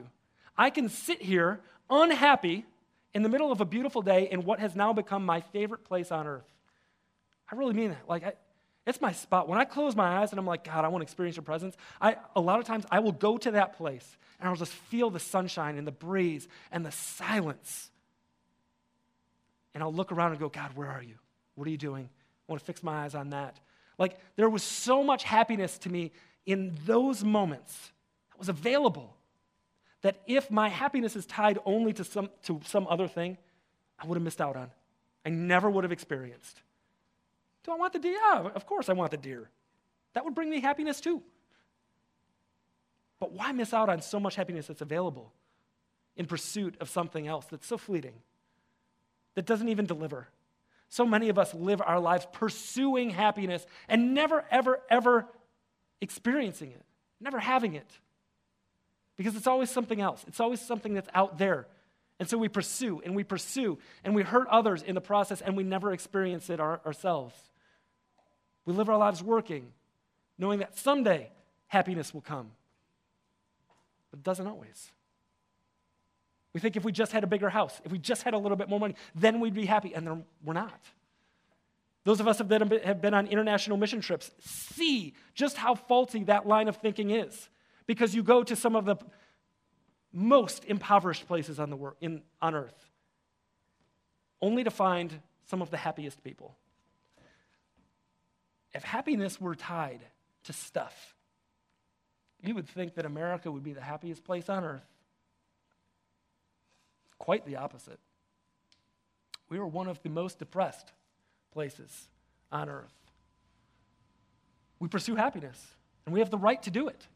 [0.57, 2.65] I can sit here unhappy
[3.13, 6.11] in the middle of a beautiful day in what has now become my favorite place
[6.11, 6.47] on earth.
[7.51, 8.07] I really mean that.
[8.07, 8.33] Like, I,
[8.85, 9.47] It's my spot.
[9.47, 11.75] When I close my eyes and I'm like, God, I want to experience your presence,
[11.99, 15.09] I, a lot of times I will go to that place and I'll just feel
[15.09, 17.89] the sunshine and the breeze and the silence.
[19.79, 21.15] And I'll look around and go, God, where are you?
[21.55, 22.03] What are you doing?
[22.03, 23.61] I want to fix my eyes on that.
[23.97, 26.11] Like, there was so much happiness to me
[26.45, 27.93] in those moments
[28.29, 29.15] that was available
[30.01, 33.37] that if my happiness is tied only to some, to some other thing,
[33.97, 34.69] I would have missed out on.
[35.25, 36.61] I never would have experienced.
[37.63, 38.17] Do I want the deer?
[38.21, 39.49] Yeah, of course I want the deer.
[40.11, 41.23] That would bring me happiness too.
[43.17, 45.31] But why miss out on so much happiness that's available
[46.17, 48.15] in pursuit of something else that's so fleeting,
[49.39, 50.27] that doesn't even deliver?
[50.89, 55.27] So many of us live our lives pursuing happiness and never, ever, ever
[56.01, 56.83] experiencing it,
[57.21, 57.89] never having it.
[59.15, 61.67] Because it's always something else, it's always something that's out there.
[62.19, 65.55] And so we pursue and we pursue and we hurt others in the process and
[65.55, 67.33] we never experience it our, ourselves.
[68.65, 69.71] We live our lives working,
[70.37, 71.31] knowing that someday
[71.67, 72.51] happiness will come.
[74.11, 74.91] But it doesn't always.
[76.53, 78.57] We think if we just had a bigger house, if we just had a little
[78.57, 79.93] bit more money, then we'd be happy.
[79.93, 80.81] And we're not.
[82.05, 86.47] Those of us that have been on international mission trips see just how faulty that
[86.47, 87.49] line of thinking is.
[87.85, 88.95] Because you go to some of the
[90.11, 92.89] most impoverished places on, the wor- in, on earth,
[94.41, 96.55] only to find some of the happiest people.
[98.73, 100.01] If happiness were tied
[100.45, 101.15] to stuff,
[102.41, 104.85] you would think that America would be the happiest place on earth.
[107.19, 107.99] Quite the opposite.
[109.49, 110.91] We are one of the most depressed
[111.51, 112.07] places
[112.51, 112.93] on earth.
[114.79, 117.07] We pursue happiness, and we have the right to do it.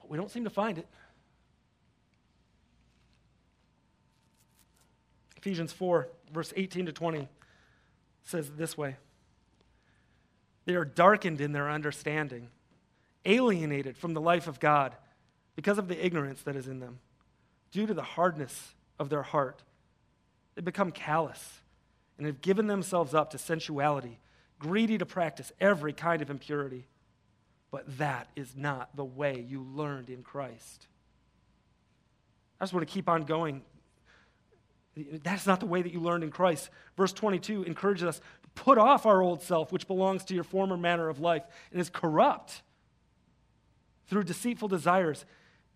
[0.00, 0.86] But we don't seem to find it.
[5.36, 7.28] Ephesians 4, verse 18 to 20
[8.22, 8.96] says this way
[10.66, 12.48] They are darkened in their understanding,
[13.24, 14.94] alienated from the life of God
[15.56, 16.98] because of the ignorance that is in them,
[17.70, 19.62] due to the hardness of their heart.
[20.54, 21.60] They become callous
[22.18, 24.18] and have given themselves up to sensuality,
[24.58, 26.86] greedy to practice every kind of impurity.
[27.70, 30.86] But that is not the way you learned in Christ.
[32.60, 33.62] I just want to keep on going.
[34.94, 36.68] That's not the way that you learned in Christ.
[36.96, 38.20] Verse 22 encourages us
[38.54, 41.88] put off our old self, which belongs to your former manner of life and is
[41.88, 42.62] corrupt
[44.06, 45.24] through deceitful desires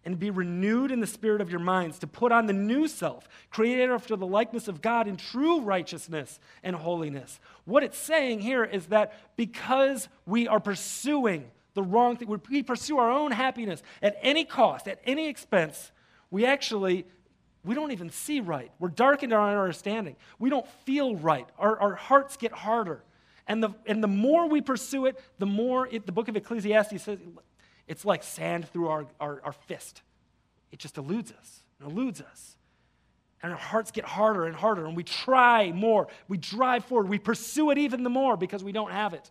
[0.07, 3.29] and be renewed in the spirit of your minds to put on the new self,
[3.51, 7.41] created after the likeness of God in true righteousness and holiness.
[7.65, 12.99] What it's saying here is that because we are pursuing the wrong thing, we pursue
[12.99, 15.91] our own happiness at any cost, at any expense,
[16.31, 17.05] we actually
[17.65, 18.71] we don't even see right.
[18.79, 20.15] We're darkened in our understanding.
[20.39, 21.49] We don't feel right.
[21.59, 23.03] Our, our hearts get harder.
[23.49, 27.03] And the, and the more we pursue it, the more it, the book of Ecclesiastes
[27.03, 27.19] says
[27.87, 30.03] it's like sand through our, our, our fist.
[30.73, 32.57] It just eludes us and eludes us.
[33.43, 36.09] And our hearts get harder and harder, and we try more.
[36.27, 37.09] We drive forward.
[37.09, 39.31] We pursue it even the more because we don't have it.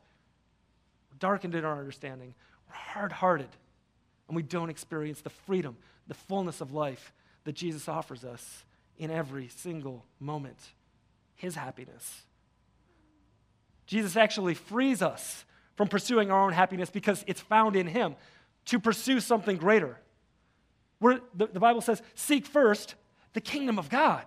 [1.12, 2.34] We're darkened in our understanding.
[2.68, 3.50] We're hard hearted,
[4.28, 5.76] and we don't experience the freedom,
[6.08, 7.14] the fullness of life
[7.46, 8.64] that Jesus offers us
[8.98, 10.60] in every single moment.
[11.36, 12.24] His happiness.
[13.88, 15.44] Jesus actually frees us
[15.76, 18.16] from pursuing our own happiness because it's found in Him
[18.66, 19.98] to pursue something greater.
[21.00, 22.96] Where the, the Bible says, seek first
[23.34, 24.26] the kingdom of God.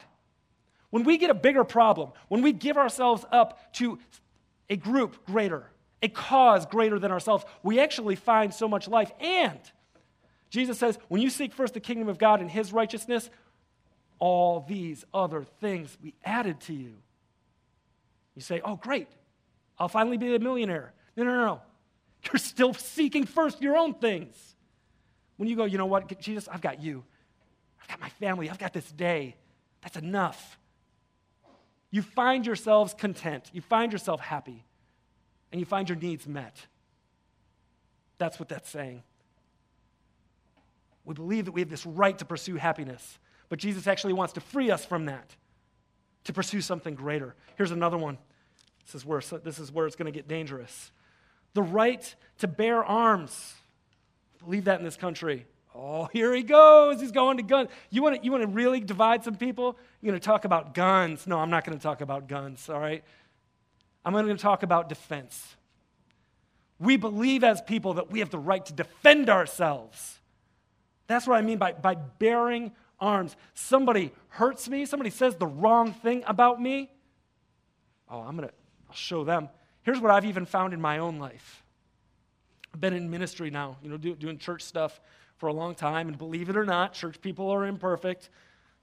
[0.90, 3.98] When we get a bigger problem, when we give ourselves up to
[4.70, 5.70] a group greater,
[6.03, 9.11] a cause greater than ourselves, we actually find so much life.
[9.20, 9.59] And
[10.51, 13.29] Jesus says, when you seek first the kingdom of God and his righteousness,
[14.18, 16.94] all these other things be added to you.
[18.35, 19.09] You say, oh, great,
[19.79, 20.92] I'll finally be a millionaire.
[21.16, 21.62] No, No, no, no.
[22.24, 24.37] You're still seeking first your own things.
[25.37, 27.04] When you go, you know what, Jesus, I've got you.
[27.81, 28.50] I've got my family.
[28.50, 29.37] I've got this day.
[29.83, 30.59] That's enough.
[31.90, 33.50] You find yourselves content.
[33.52, 34.64] You find yourself happy.
[35.52, 36.66] And you find your needs met.
[38.18, 39.03] That's what that's saying.
[41.05, 43.18] We believe that we have this right to pursue happiness,
[43.49, 45.36] but Jesus actually wants to free us from that,
[46.24, 47.34] to pursue something greater.
[47.57, 48.18] Here's another one.
[48.84, 50.90] This is where, this is where it's going to get dangerous
[51.55, 53.55] the right to bear arms.
[54.44, 55.46] Believe that in this country.
[55.74, 57.01] Oh, here he goes.
[57.01, 57.68] He's going to guns.
[57.90, 59.76] You want to, you want to really divide some people?
[60.01, 61.26] You're going to talk about guns.
[61.26, 63.05] No, I'm not going to talk about guns, all right?
[64.05, 65.57] I'm going to talk about defense.
[66.80, 70.18] We believe as people that we have the right to defend ourselves.
[71.07, 73.36] That's what I mean by, by bearing arms.
[73.55, 76.90] Somebody hurts me, somebody says the wrong thing about me.
[78.09, 78.55] Oh, I'm going to
[78.88, 79.49] I'll show them.
[79.89, 81.64] Here's what I've even found in my own life.
[82.74, 85.01] I've been in ministry now, you know, do, doing church stuff
[85.39, 88.28] for a long time, and believe it or not, church people are imperfect.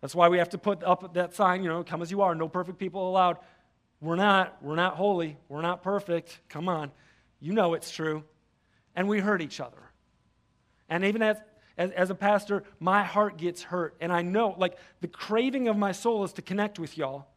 [0.02, 2.34] That's why we have to put up that sign, you know, come as you are,
[2.34, 3.38] no perfect people allowed.
[4.02, 4.58] We're not.
[4.64, 5.38] We're not holy.
[5.48, 6.40] We're not perfect.
[6.50, 6.92] Come on.
[7.40, 8.24] You know it's true.
[8.96, 9.92] And we hurt each other.
[10.90, 11.38] And even as,
[11.78, 13.96] as, as, a pastor, my heart gets hurt.
[14.02, 17.28] And I know, like, the craving of my soul is to connect with y'all.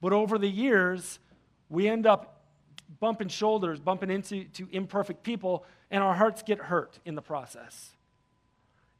[0.00, 1.20] But over the years,
[1.68, 2.34] we end up
[3.00, 7.90] bumping shoulders, bumping into to imperfect people, and our hearts get hurt in the process.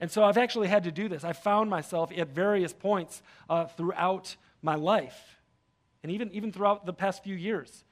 [0.00, 1.24] And so I've actually had to do this.
[1.24, 5.38] I found myself at various points uh, throughout my life,
[6.02, 7.84] and even, even throughout the past few years.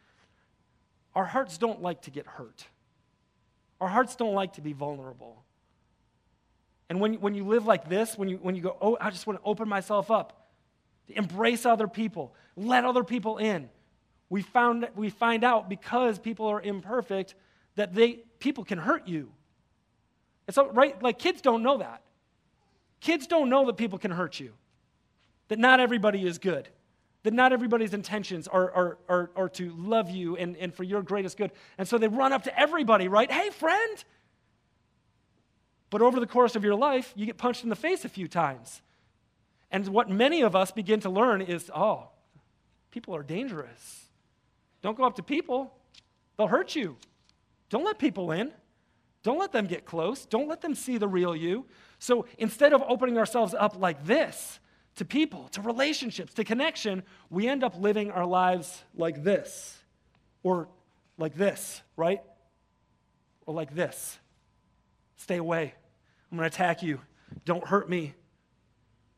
[1.14, 2.66] Our hearts don't like to get hurt,
[3.80, 5.42] our hearts don't like to be vulnerable.
[6.88, 9.26] And when, when you live like this, when you, when you go, oh, I just
[9.26, 10.46] want to open myself up,
[11.08, 13.68] embrace other people, let other people in,
[14.28, 17.34] we, found, we find out because people are imperfect
[17.76, 19.30] that they, people can hurt you.
[20.48, 22.02] It's right, like kids don't know that.
[23.00, 24.52] Kids don't know that people can hurt you,
[25.48, 26.68] that not everybody is good,
[27.24, 31.02] that not everybody's intentions are, are, are, are to love you and, and for your
[31.02, 31.50] greatest good.
[31.78, 33.30] And so they run up to everybody, right?
[33.30, 34.04] Hey, friend.
[35.90, 38.28] But over the course of your life, you get punched in the face a few
[38.28, 38.80] times.
[39.70, 42.08] And what many of us begin to learn is oh,
[42.90, 44.05] people are dangerous.
[44.86, 45.74] Don't go up to people,
[46.36, 46.96] they'll hurt you.
[47.70, 48.52] Don't let people in.
[49.24, 50.24] Don't let them get close.
[50.24, 51.66] Don't let them see the real you.
[51.98, 54.60] So instead of opening ourselves up like this
[54.94, 59.76] to people, to relationships, to connection, we end up living our lives like this
[60.44, 60.68] or
[61.18, 62.22] like this, right?
[63.44, 64.20] Or like this.
[65.16, 65.74] Stay away.
[66.30, 67.00] I'm going to attack you.
[67.44, 68.14] Don't hurt me.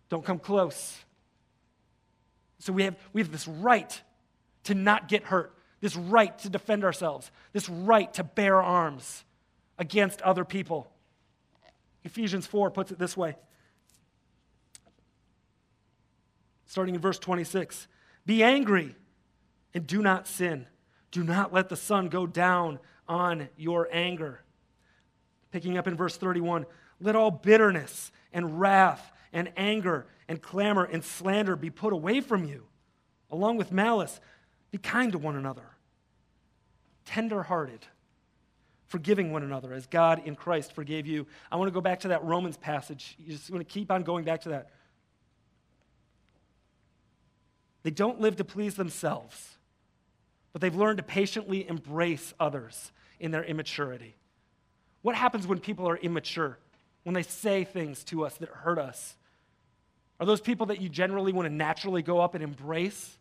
[0.09, 0.97] Don't come close.
[2.59, 4.01] So we have, we have this right
[4.65, 9.25] to not get hurt, this right to defend ourselves, this right to bear arms
[9.79, 10.91] against other people.
[12.05, 13.37] Ephesians 4 puts it this way.
[16.67, 17.87] Starting in verse 26
[18.27, 18.95] Be angry
[19.75, 20.67] and do not sin.
[21.11, 24.43] Do not let the sun go down on your anger.
[25.51, 26.67] Picking up in verse 31
[27.01, 32.45] Let all bitterness and wrath and anger and clamor and slander be put away from
[32.45, 32.67] you,
[33.31, 34.21] along with malice.
[34.71, 35.65] Be kind to one another,
[37.05, 37.87] tender hearted
[38.89, 41.27] forgiving one another as God in Christ forgave you.
[41.53, 43.17] I want to go back to that Romans passage.
[43.19, 44.71] You just want to keep on going back to that.
[47.83, 49.57] They don't live to please themselves,
[50.53, 52.91] but they've learned to patiently embrace others
[53.21, 54.17] in their immaturity.
[55.03, 56.59] What happens when people are immature?
[57.05, 59.17] When they say things to us that hurt us?
[60.19, 63.18] Are those people that you generally want to naturally go up and embrace?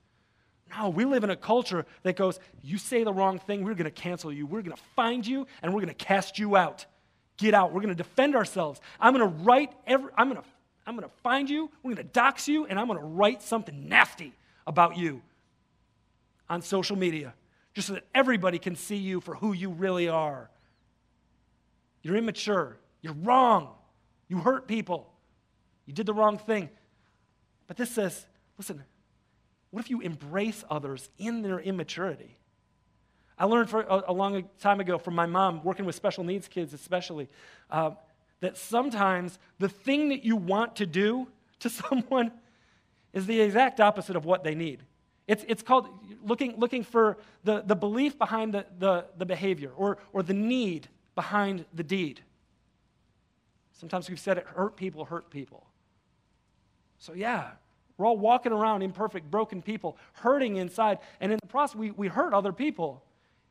[0.76, 3.86] No, we live in a culture that goes, you say the wrong thing, we're going
[3.86, 4.45] to cancel you.
[4.45, 6.86] We're going to find you and we're going to cast you out.
[7.38, 7.72] Get out.
[7.72, 8.82] We're going to defend ourselves.
[8.99, 10.47] I'm going to write every, I'm going to,
[10.86, 13.41] I'm going to find you, we're going to dox you, and I'm going to write
[13.41, 14.34] something nasty
[14.65, 15.22] about you
[16.49, 17.34] on social media
[17.74, 20.49] just so that everybody can see you for who you really are.
[22.01, 22.78] You're immature.
[23.01, 23.70] You're wrong.
[24.28, 25.13] You hurt people.
[25.86, 26.70] You did the wrong thing.
[27.68, 28.26] But this says,
[28.57, 28.84] listen,
[29.72, 32.38] what if you embrace others in their immaturity?
[33.38, 36.47] I learned for a, a long time ago from my mom, working with special needs
[36.47, 37.28] kids especially,
[37.70, 37.91] uh,
[38.39, 41.28] that sometimes the thing that you want to do
[41.59, 42.32] to someone
[43.13, 44.84] is the exact opposite of what they need.
[45.28, 45.89] It's, it's called
[46.24, 50.88] looking, looking for the, the belief behind the, the, the behavior or, or the need
[51.15, 52.22] behind the deed.
[53.74, 55.68] Sometimes we've said it hurt people, hurt people.
[56.97, 57.51] So, yeah,
[57.98, 61.00] we're all walking around imperfect, broken people, hurting inside.
[61.20, 63.04] And in the process, we, we hurt other people.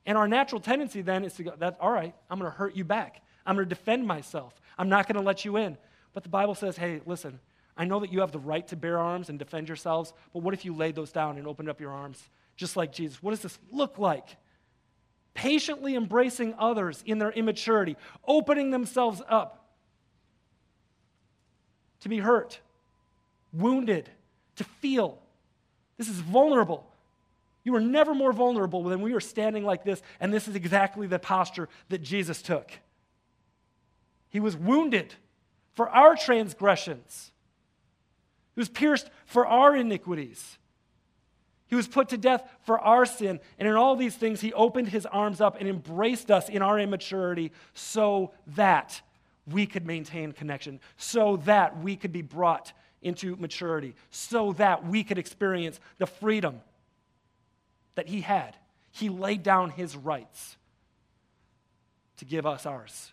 [0.05, 2.77] And our natural tendency then is to go, that's all right, I'm going to hurt
[2.77, 3.23] you back.
[3.45, 4.55] I'm going to defend myself.
[4.79, 5.77] I'm not going to let you in.
[6.15, 7.41] But the Bible says, hey, listen,
[7.77, 10.55] I know that you have the right to bear arms and defend yourselves, but what
[10.55, 12.23] if you laid those down and opened up your arms
[12.57, 13.23] just like Jesus?
[13.23, 14.37] What does this look like?
[15.35, 19.67] Patiently embracing others in their immaturity, opening themselves up
[22.01, 22.61] to be hurt,
[23.53, 24.09] wounded,
[24.57, 25.19] to feel.
[25.97, 26.87] This is vulnerable.
[27.65, 31.07] You are never more vulnerable than we are standing like this, and this is exactly
[31.07, 32.71] the posture that Jesus took.
[34.29, 35.15] He was wounded
[35.75, 37.33] for our transgressions,
[38.55, 40.59] he was pierced for our iniquities.
[41.69, 43.41] He was put to death for our sin.
[43.59, 46.79] And in all these things, he opened his arms up and embraced us in our
[46.79, 49.01] immaturity so that
[49.51, 52.73] we could maintain connection, so that we could be brought
[53.07, 56.61] into maturity so that we could experience the freedom
[57.95, 58.57] that he had.
[58.91, 60.57] He laid down his rights
[62.17, 63.13] to give us ours.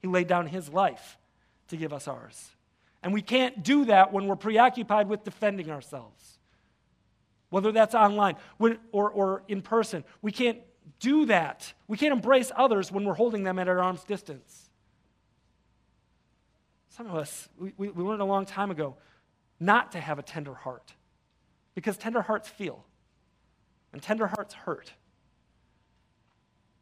[0.00, 1.16] He laid down his life
[1.68, 2.50] to give us ours.
[3.02, 6.38] And we can't do that when we're preoccupied with defending ourselves,
[7.48, 10.04] whether that's online or, or in person.
[10.20, 10.58] We can't
[11.00, 11.72] do that.
[11.86, 14.67] We can't embrace others when we're holding them at our arm's distance.
[16.98, 18.96] Some of us, we, we, learned a long time ago
[19.60, 20.94] not to have a tender heart
[21.76, 22.84] because tender hearts feel,
[23.92, 24.92] and tender hearts hurt.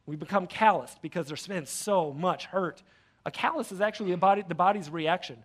[0.07, 2.83] We become calloused because there's been so much hurt.
[3.27, 5.45] A callus is actually body, the body's reaction.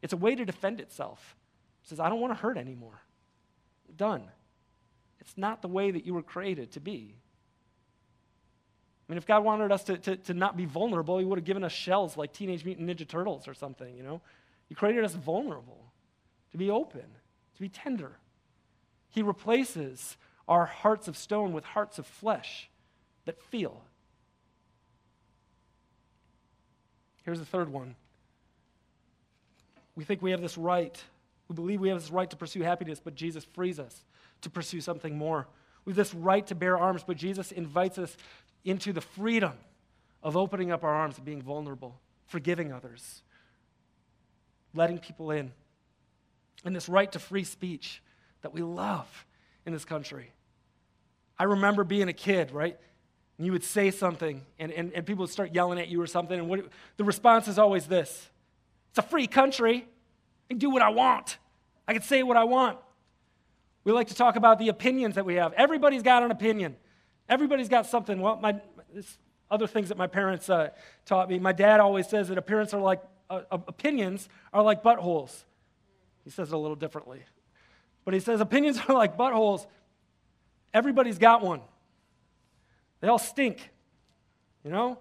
[0.00, 1.34] It's a way to defend itself.
[1.82, 3.02] It says, I don't want to hurt anymore.
[3.96, 4.22] Done.
[5.18, 7.16] It's not the way that you were created to be.
[9.06, 11.44] I mean, if God wanted us to, to, to not be vulnerable, He would have
[11.44, 14.20] given us shells like Teenage Mutant Ninja Turtles or something, you know?
[14.68, 15.92] He created us vulnerable,
[16.52, 17.04] to be open,
[17.54, 18.12] to be tender.
[19.10, 20.16] He replaces
[20.48, 22.68] our hearts of stone with hearts of flesh
[23.26, 23.82] that feel.
[27.24, 27.94] Here's the third one.
[29.96, 31.02] We think we have this right.
[31.48, 34.04] We believe we have this right to pursue happiness, but Jesus frees us
[34.42, 35.46] to pursue something more.
[35.84, 38.16] We have this right to bear arms, but Jesus invites us
[38.64, 39.52] into the freedom
[40.22, 43.22] of opening up our arms and being vulnerable, forgiving others,
[44.74, 45.52] letting people in,
[46.64, 48.02] and this right to free speech
[48.42, 49.26] that we love
[49.66, 50.32] in this country.
[51.38, 52.78] I remember being a kid, right?
[53.36, 56.06] And you would say something, and, and, and people would start yelling at you or
[56.06, 56.60] something, and what,
[56.96, 58.28] the response is always this
[58.90, 59.86] It's a free country.
[60.46, 61.38] I can do what I want,
[61.86, 62.78] I can say what I want.
[63.82, 65.52] We like to talk about the opinions that we have.
[65.52, 66.76] Everybody's got an opinion.
[67.28, 68.20] Everybody's got something.
[68.20, 68.60] Well, my
[69.50, 70.70] other things that my parents uh,
[71.06, 71.38] taught me.
[71.38, 75.44] My dad always says that appearance are like uh, opinions are like buttholes.
[76.24, 77.22] He says it a little differently,
[78.04, 79.66] but he says opinions are like buttholes.
[80.72, 81.60] Everybody's got one.
[83.00, 83.70] They all stink.
[84.64, 84.98] You know.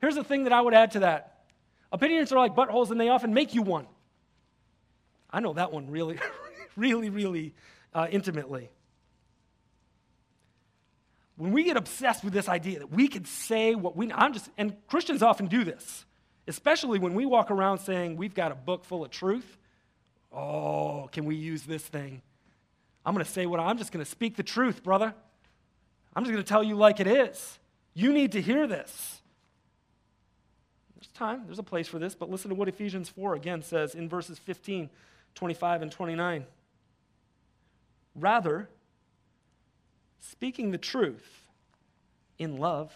[0.00, 1.44] Here's the thing that I would add to that:
[1.90, 3.86] opinions are like buttholes, and they often make you one.
[5.30, 6.18] I know that one really,
[6.76, 7.54] really, really
[7.92, 8.70] uh, intimately
[11.36, 14.48] when we get obsessed with this idea that we can say what we I'm just
[14.56, 16.04] and Christians often do this,
[16.48, 19.58] especially when we walk around saying we've got a book full of truth.
[20.32, 22.22] Oh, can we use this thing?
[23.04, 25.14] I'm going to say what I'm just going to speak the truth, brother.
[26.14, 27.58] I'm just going to tell you like it is.
[27.94, 29.20] You need to hear this.
[30.96, 33.94] There's time, there's a place for this, but listen to what Ephesians 4 again says
[33.94, 34.90] in verses 15,
[35.34, 36.46] 25, and 29.
[38.14, 38.68] Rather,
[40.30, 41.46] speaking the truth
[42.38, 42.92] in love,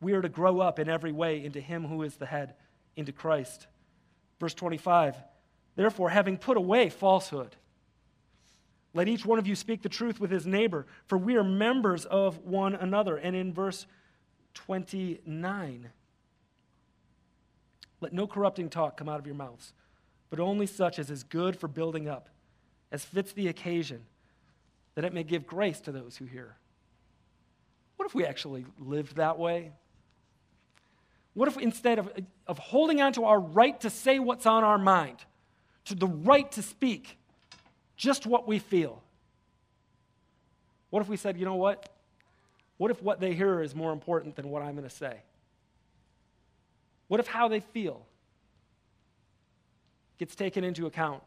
[0.00, 2.54] we are to grow up in every way into Him who is the head,
[2.96, 3.66] into Christ.
[4.40, 5.16] Verse 25
[5.74, 7.56] Therefore, having put away falsehood,
[8.94, 12.04] let each one of you speak the truth with his neighbor, for we are members
[12.04, 13.16] of one another.
[13.16, 13.86] And in verse
[14.52, 15.88] 29,
[18.02, 19.72] let no corrupting talk come out of your mouths,
[20.28, 22.28] but only such as is good for building up,
[22.90, 24.04] as fits the occasion
[24.94, 26.56] that it may give grace to those who hear.
[27.96, 29.72] What if we actually lived that way?
[31.34, 32.10] What if instead of,
[32.46, 35.18] of holding on to our right to say what's on our mind,
[35.86, 37.16] to the right to speak
[37.96, 39.02] just what we feel,
[40.90, 41.88] what if we said, you know what?
[42.76, 45.22] What if what they hear is more important than what I'm going to say?
[47.08, 48.04] What if how they feel
[50.18, 51.22] gets taken into account?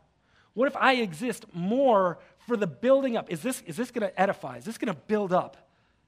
[0.55, 3.29] What if I exist more for the building up?
[3.29, 4.57] Is this, is this going to edify?
[4.57, 5.57] Is this going to build up?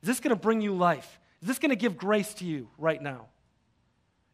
[0.02, 1.20] Is this going to bring you life?
[1.42, 3.28] Is this going to give grace to you right now?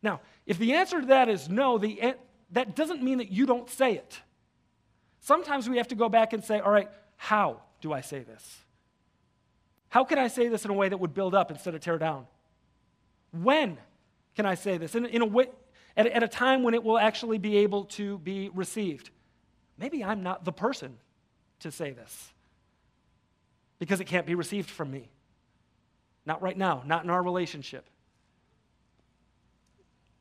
[0.02, 2.16] Now, if the answer to that is no, the,
[2.52, 4.22] that doesn't mean that you don't say it.
[5.20, 8.60] Sometimes we have to go back and say, all right, how do I say this?
[9.90, 11.98] How can I say this in a way that would build up instead of tear
[11.98, 12.28] down?
[13.32, 13.78] When
[14.36, 14.94] can I say this?
[14.94, 15.48] In, in a way,
[15.98, 19.10] at, at a time when it will actually be able to be received
[19.78, 20.98] maybe I'm not the person
[21.60, 22.32] to say this
[23.80, 25.10] because it can't be received from me.
[26.26, 27.86] Not right now, not in our relationship.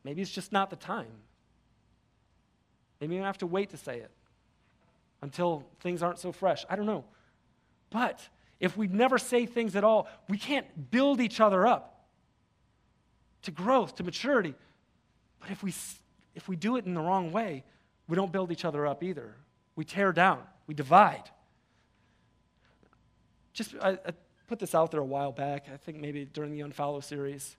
[0.05, 1.13] Maybe it's just not the time.
[3.01, 4.11] Maybe I have to wait to say it
[5.23, 6.65] until things aren't so fresh.
[6.69, 7.05] I don't know.
[7.91, 8.29] But
[8.59, 12.05] if we never say things at all, we can't build each other up
[13.43, 14.55] to growth, to maturity.
[15.41, 15.75] But if we,
[16.35, 17.65] if we do it in the wrong way,
[18.09, 19.35] we don't build each other up either.
[19.77, 21.31] We tear down, we divide.
[23.53, 24.13] Just, I, I
[24.49, 27.57] put this out there a while back, I think maybe during the Unfollow series.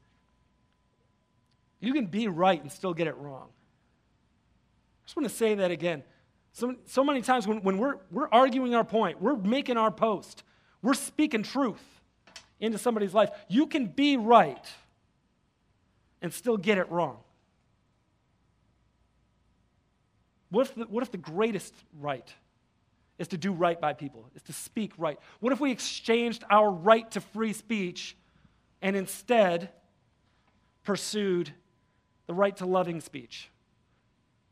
[1.79, 3.49] You can be right and still get it wrong.
[3.49, 6.03] I just want to say that again.
[6.53, 10.43] So, so many times when, when we're, we're arguing our point, we're making our post,
[10.81, 11.83] we're speaking truth
[12.59, 14.65] into somebody's life, you can be right
[16.21, 17.17] and still get it wrong.
[20.53, 22.31] What if the, what if the greatest right
[23.17, 25.17] is to do right by people, is to speak right?
[25.39, 28.15] What if we exchanged our right to free speech
[28.79, 29.71] and instead
[30.83, 31.51] pursued
[32.27, 33.49] the right to loving speech,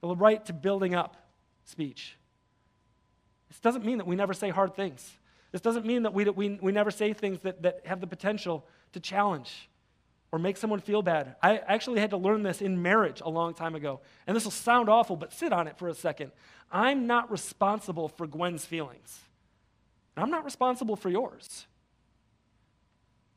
[0.02, 1.18] the right to building up
[1.66, 2.18] speech?
[3.50, 5.08] This doesn't mean that we never say hard things.
[5.52, 8.66] This doesn't mean that we, we, we never say things that, that have the potential
[8.94, 9.70] to challenge
[10.32, 11.36] or make someone feel bad.
[11.42, 14.00] I actually had to learn this in marriage a long time ago.
[14.26, 16.32] And this will sound awful, but sit on it for a second.
[16.72, 19.20] I'm not responsible for Gwen's feelings,
[20.16, 21.66] and I'm not responsible for yours.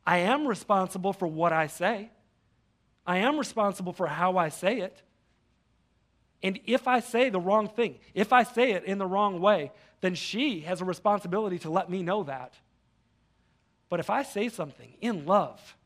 [0.06, 2.10] I am responsible for what I say.
[3.06, 5.02] I am responsible for how I say it.
[6.42, 9.72] And if I say the wrong thing, if I say it in the wrong way,
[10.02, 12.54] then she has a responsibility to let me know that.
[13.88, 15.76] But if I say something in love,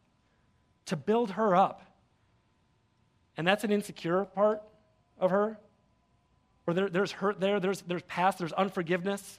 [0.88, 1.82] to build her up.
[3.36, 4.62] And that's an insecure part
[5.18, 5.58] of her.
[6.66, 9.38] Or there, there's hurt there, there's, there's past, there's unforgiveness.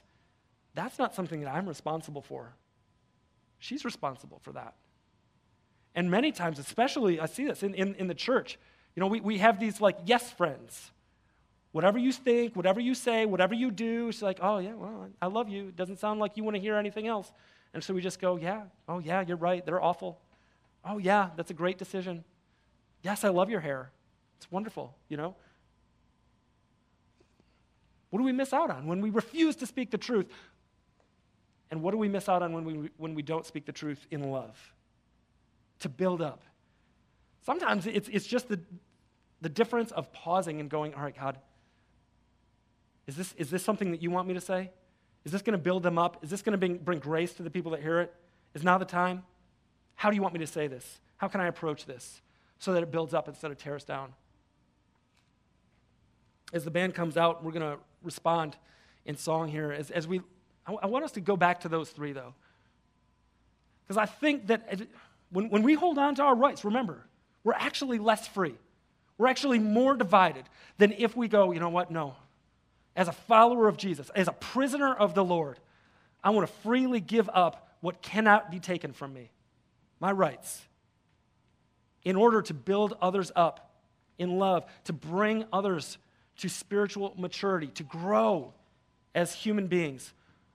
[0.74, 2.54] That's not something that I'm responsible for.
[3.58, 4.74] She's responsible for that.
[5.94, 8.58] And many times, especially, I see this in, in, in the church,
[8.94, 10.90] you know, we, we have these like yes friends.
[11.72, 15.26] Whatever you think, whatever you say, whatever you do, she's like, oh, yeah, well, I
[15.26, 15.68] love you.
[15.68, 17.30] It doesn't sound like you want to hear anything else.
[17.74, 19.64] And so we just go, yeah, oh, yeah, you're right.
[19.64, 20.18] They're awful.
[20.84, 22.24] Oh, yeah, that's a great decision.
[23.02, 23.90] Yes, I love your hair.
[24.38, 25.36] It's wonderful, you know?
[28.10, 30.26] What do we miss out on when we refuse to speak the truth?
[31.70, 34.06] And what do we miss out on when we, when we don't speak the truth
[34.10, 34.58] in love?
[35.80, 36.42] To build up.
[37.42, 38.60] Sometimes it's, it's just the,
[39.40, 41.38] the difference of pausing and going, all right, God,
[43.06, 44.70] is this, is this something that you want me to say?
[45.24, 46.22] Is this going to build them up?
[46.22, 48.14] Is this going to bring, bring grace to the people that hear it?
[48.54, 49.22] Is now the time?
[50.00, 50.98] How do you want me to say this?
[51.18, 52.22] How can I approach this
[52.58, 54.14] so that it builds up instead of tears down?
[56.54, 58.56] As the band comes out, we're going to respond
[59.04, 59.70] in song here.
[59.70, 60.22] As, as we,
[60.66, 62.32] I, I want us to go back to those three, though.
[63.82, 64.80] Because I think that
[65.28, 67.04] when, when we hold on to our rights, remember,
[67.44, 68.54] we're actually less free.
[69.18, 70.44] We're actually more divided
[70.78, 71.90] than if we go, you know what?
[71.90, 72.14] No.
[72.96, 75.58] As a follower of Jesus, as a prisoner of the Lord,
[76.24, 79.30] I want to freely give up what cannot be taken from me
[80.00, 80.62] my rights,
[82.02, 83.70] in order to build others up
[84.18, 85.98] in love, to bring others
[86.38, 88.52] to spiritual maturity, to grow
[89.14, 90.12] as human beings.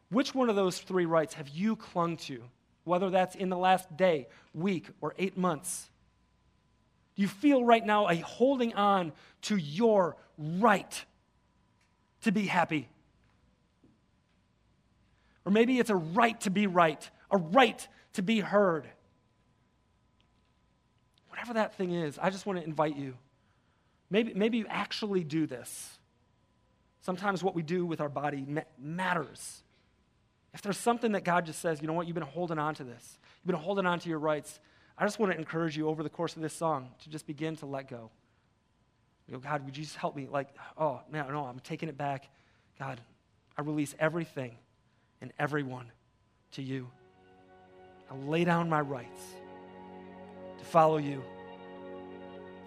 [0.10, 2.42] Which one of those three rights have you clung to,
[2.84, 5.90] whether that's in the last day, week, or eight months?
[7.16, 11.06] Do you feel right now a holding on to your right
[12.22, 12.90] to be happy?
[15.46, 18.88] Or maybe it's a right to be right, a right to be heard
[21.36, 23.14] whatever that thing is, I just want to invite you.
[24.10, 25.98] Maybe, maybe you actually do this.
[27.02, 29.62] Sometimes what we do with our body ma- matters.
[30.54, 32.86] If there's something that God just says, you know what, you've been holding on to
[32.86, 34.62] this, you've been holding on to your rights,
[34.98, 37.58] I just want to encourage you over the course of this song to just begin
[37.58, 38.10] to let go.
[39.28, 40.30] You go, God, would you just help me?
[40.32, 42.30] Like, oh, no, no, I'm taking it back.
[42.80, 43.02] God,
[43.58, 44.56] I release everything
[45.20, 45.92] and everyone
[46.54, 46.90] to you.
[48.10, 49.20] I lay down my rights
[50.66, 51.24] follow you.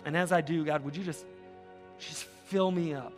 [0.04, 1.24] And as I do, God, would you just,
[1.98, 3.12] just fill me up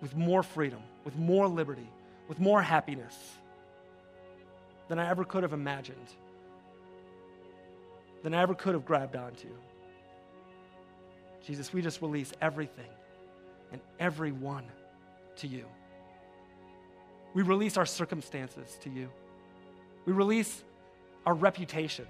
[0.00, 1.88] with more freedom, with more liberty,
[2.28, 3.16] with more happiness
[4.88, 5.96] than I ever could have imagined,
[8.22, 9.48] than I ever could have grabbed onto.
[11.44, 12.90] Jesus, we just release everything
[13.72, 14.64] and everyone
[15.36, 15.64] to you.
[17.34, 19.10] We release our circumstances to you.
[20.04, 20.62] We release
[21.26, 22.06] our reputation.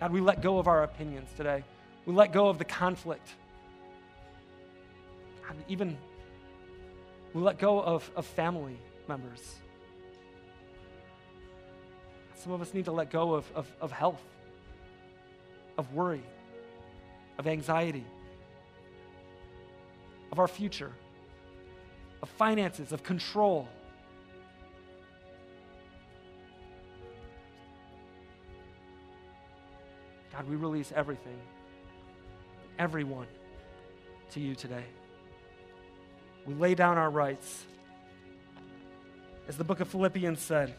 [0.00, 1.64] God, we let go of our opinions today.
[2.04, 3.28] We let go of the conflict.
[5.46, 5.96] God, even
[7.32, 8.76] we let go of, of family
[9.08, 9.56] members.
[12.36, 14.22] Some of us need to let go of, of, of health,
[15.76, 16.22] of worry,
[17.38, 18.04] of anxiety,
[20.30, 20.92] of our future,
[22.22, 23.68] of finances, of control.
[30.36, 31.38] God, we release everything,
[32.78, 33.26] everyone
[34.32, 34.84] to you today.
[36.44, 37.64] We lay down our rights.
[39.48, 40.74] As the book of Philippians said,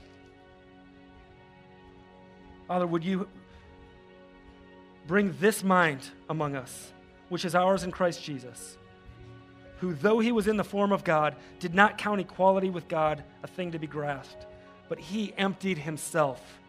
[2.67, 3.27] Father, would you
[5.07, 6.93] bring this mind among us,
[7.29, 8.77] which is ours in Christ Jesus,
[9.79, 13.23] who, though he was in the form of God, did not count equality with God
[13.41, 14.45] a thing to be grasped
[14.89, 16.59] but he emptied himself.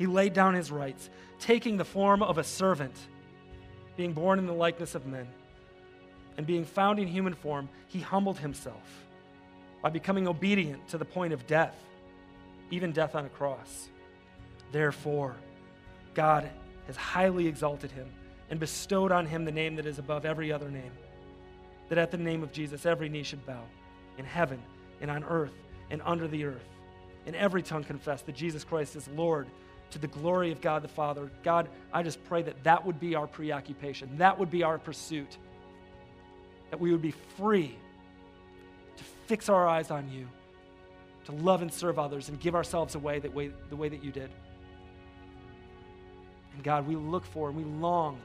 [0.00, 2.94] He laid down his rights, taking the form of a servant,
[3.98, 5.28] being born in the likeness of men,
[6.38, 9.04] and being found in human form, he humbled himself
[9.82, 11.76] by becoming obedient to the point of death,
[12.70, 13.90] even death on a cross.
[14.72, 15.36] Therefore,
[16.14, 16.48] God
[16.86, 18.08] has highly exalted him
[18.48, 20.92] and bestowed on him the name that is above every other name,
[21.90, 23.64] that at the name of Jesus every knee should bow
[24.16, 24.62] in heaven
[25.02, 25.52] and on earth
[25.90, 26.70] and under the earth,
[27.26, 29.46] and every tongue confess that Jesus Christ is Lord
[29.90, 31.30] to the glory of God the Father.
[31.42, 35.38] God, I just pray that that would be our preoccupation, that would be our pursuit,
[36.70, 37.76] that we would be free
[38.96, 40.28] to fix our eyes on you,
[41.24, 44.12] to love and serve others, and give ourselves away that way, the way that you
[44.12, 44.30] did.
[46.54, 48.18] And God, we look for and we long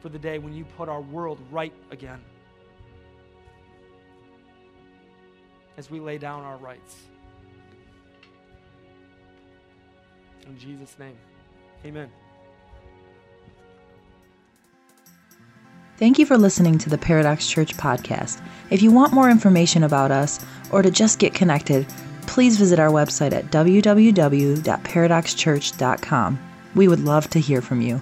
[0.00, 2.20] for the day when you put our world right again.
[5.76, 6.96] As we lay down our rights.
[10.48, 11.16] In Jesus' name,
[11.84, 12.08] amen.
[15.98, 18.40] Thank you for listening to the Paradox Church podcast.
[18.70, 21.86] If you want more information about us or to just get connected,
[22.22, 26.38] please visit our website at www.paradoxchurch.com.
[26.74, 28.00] We would love to hear from you.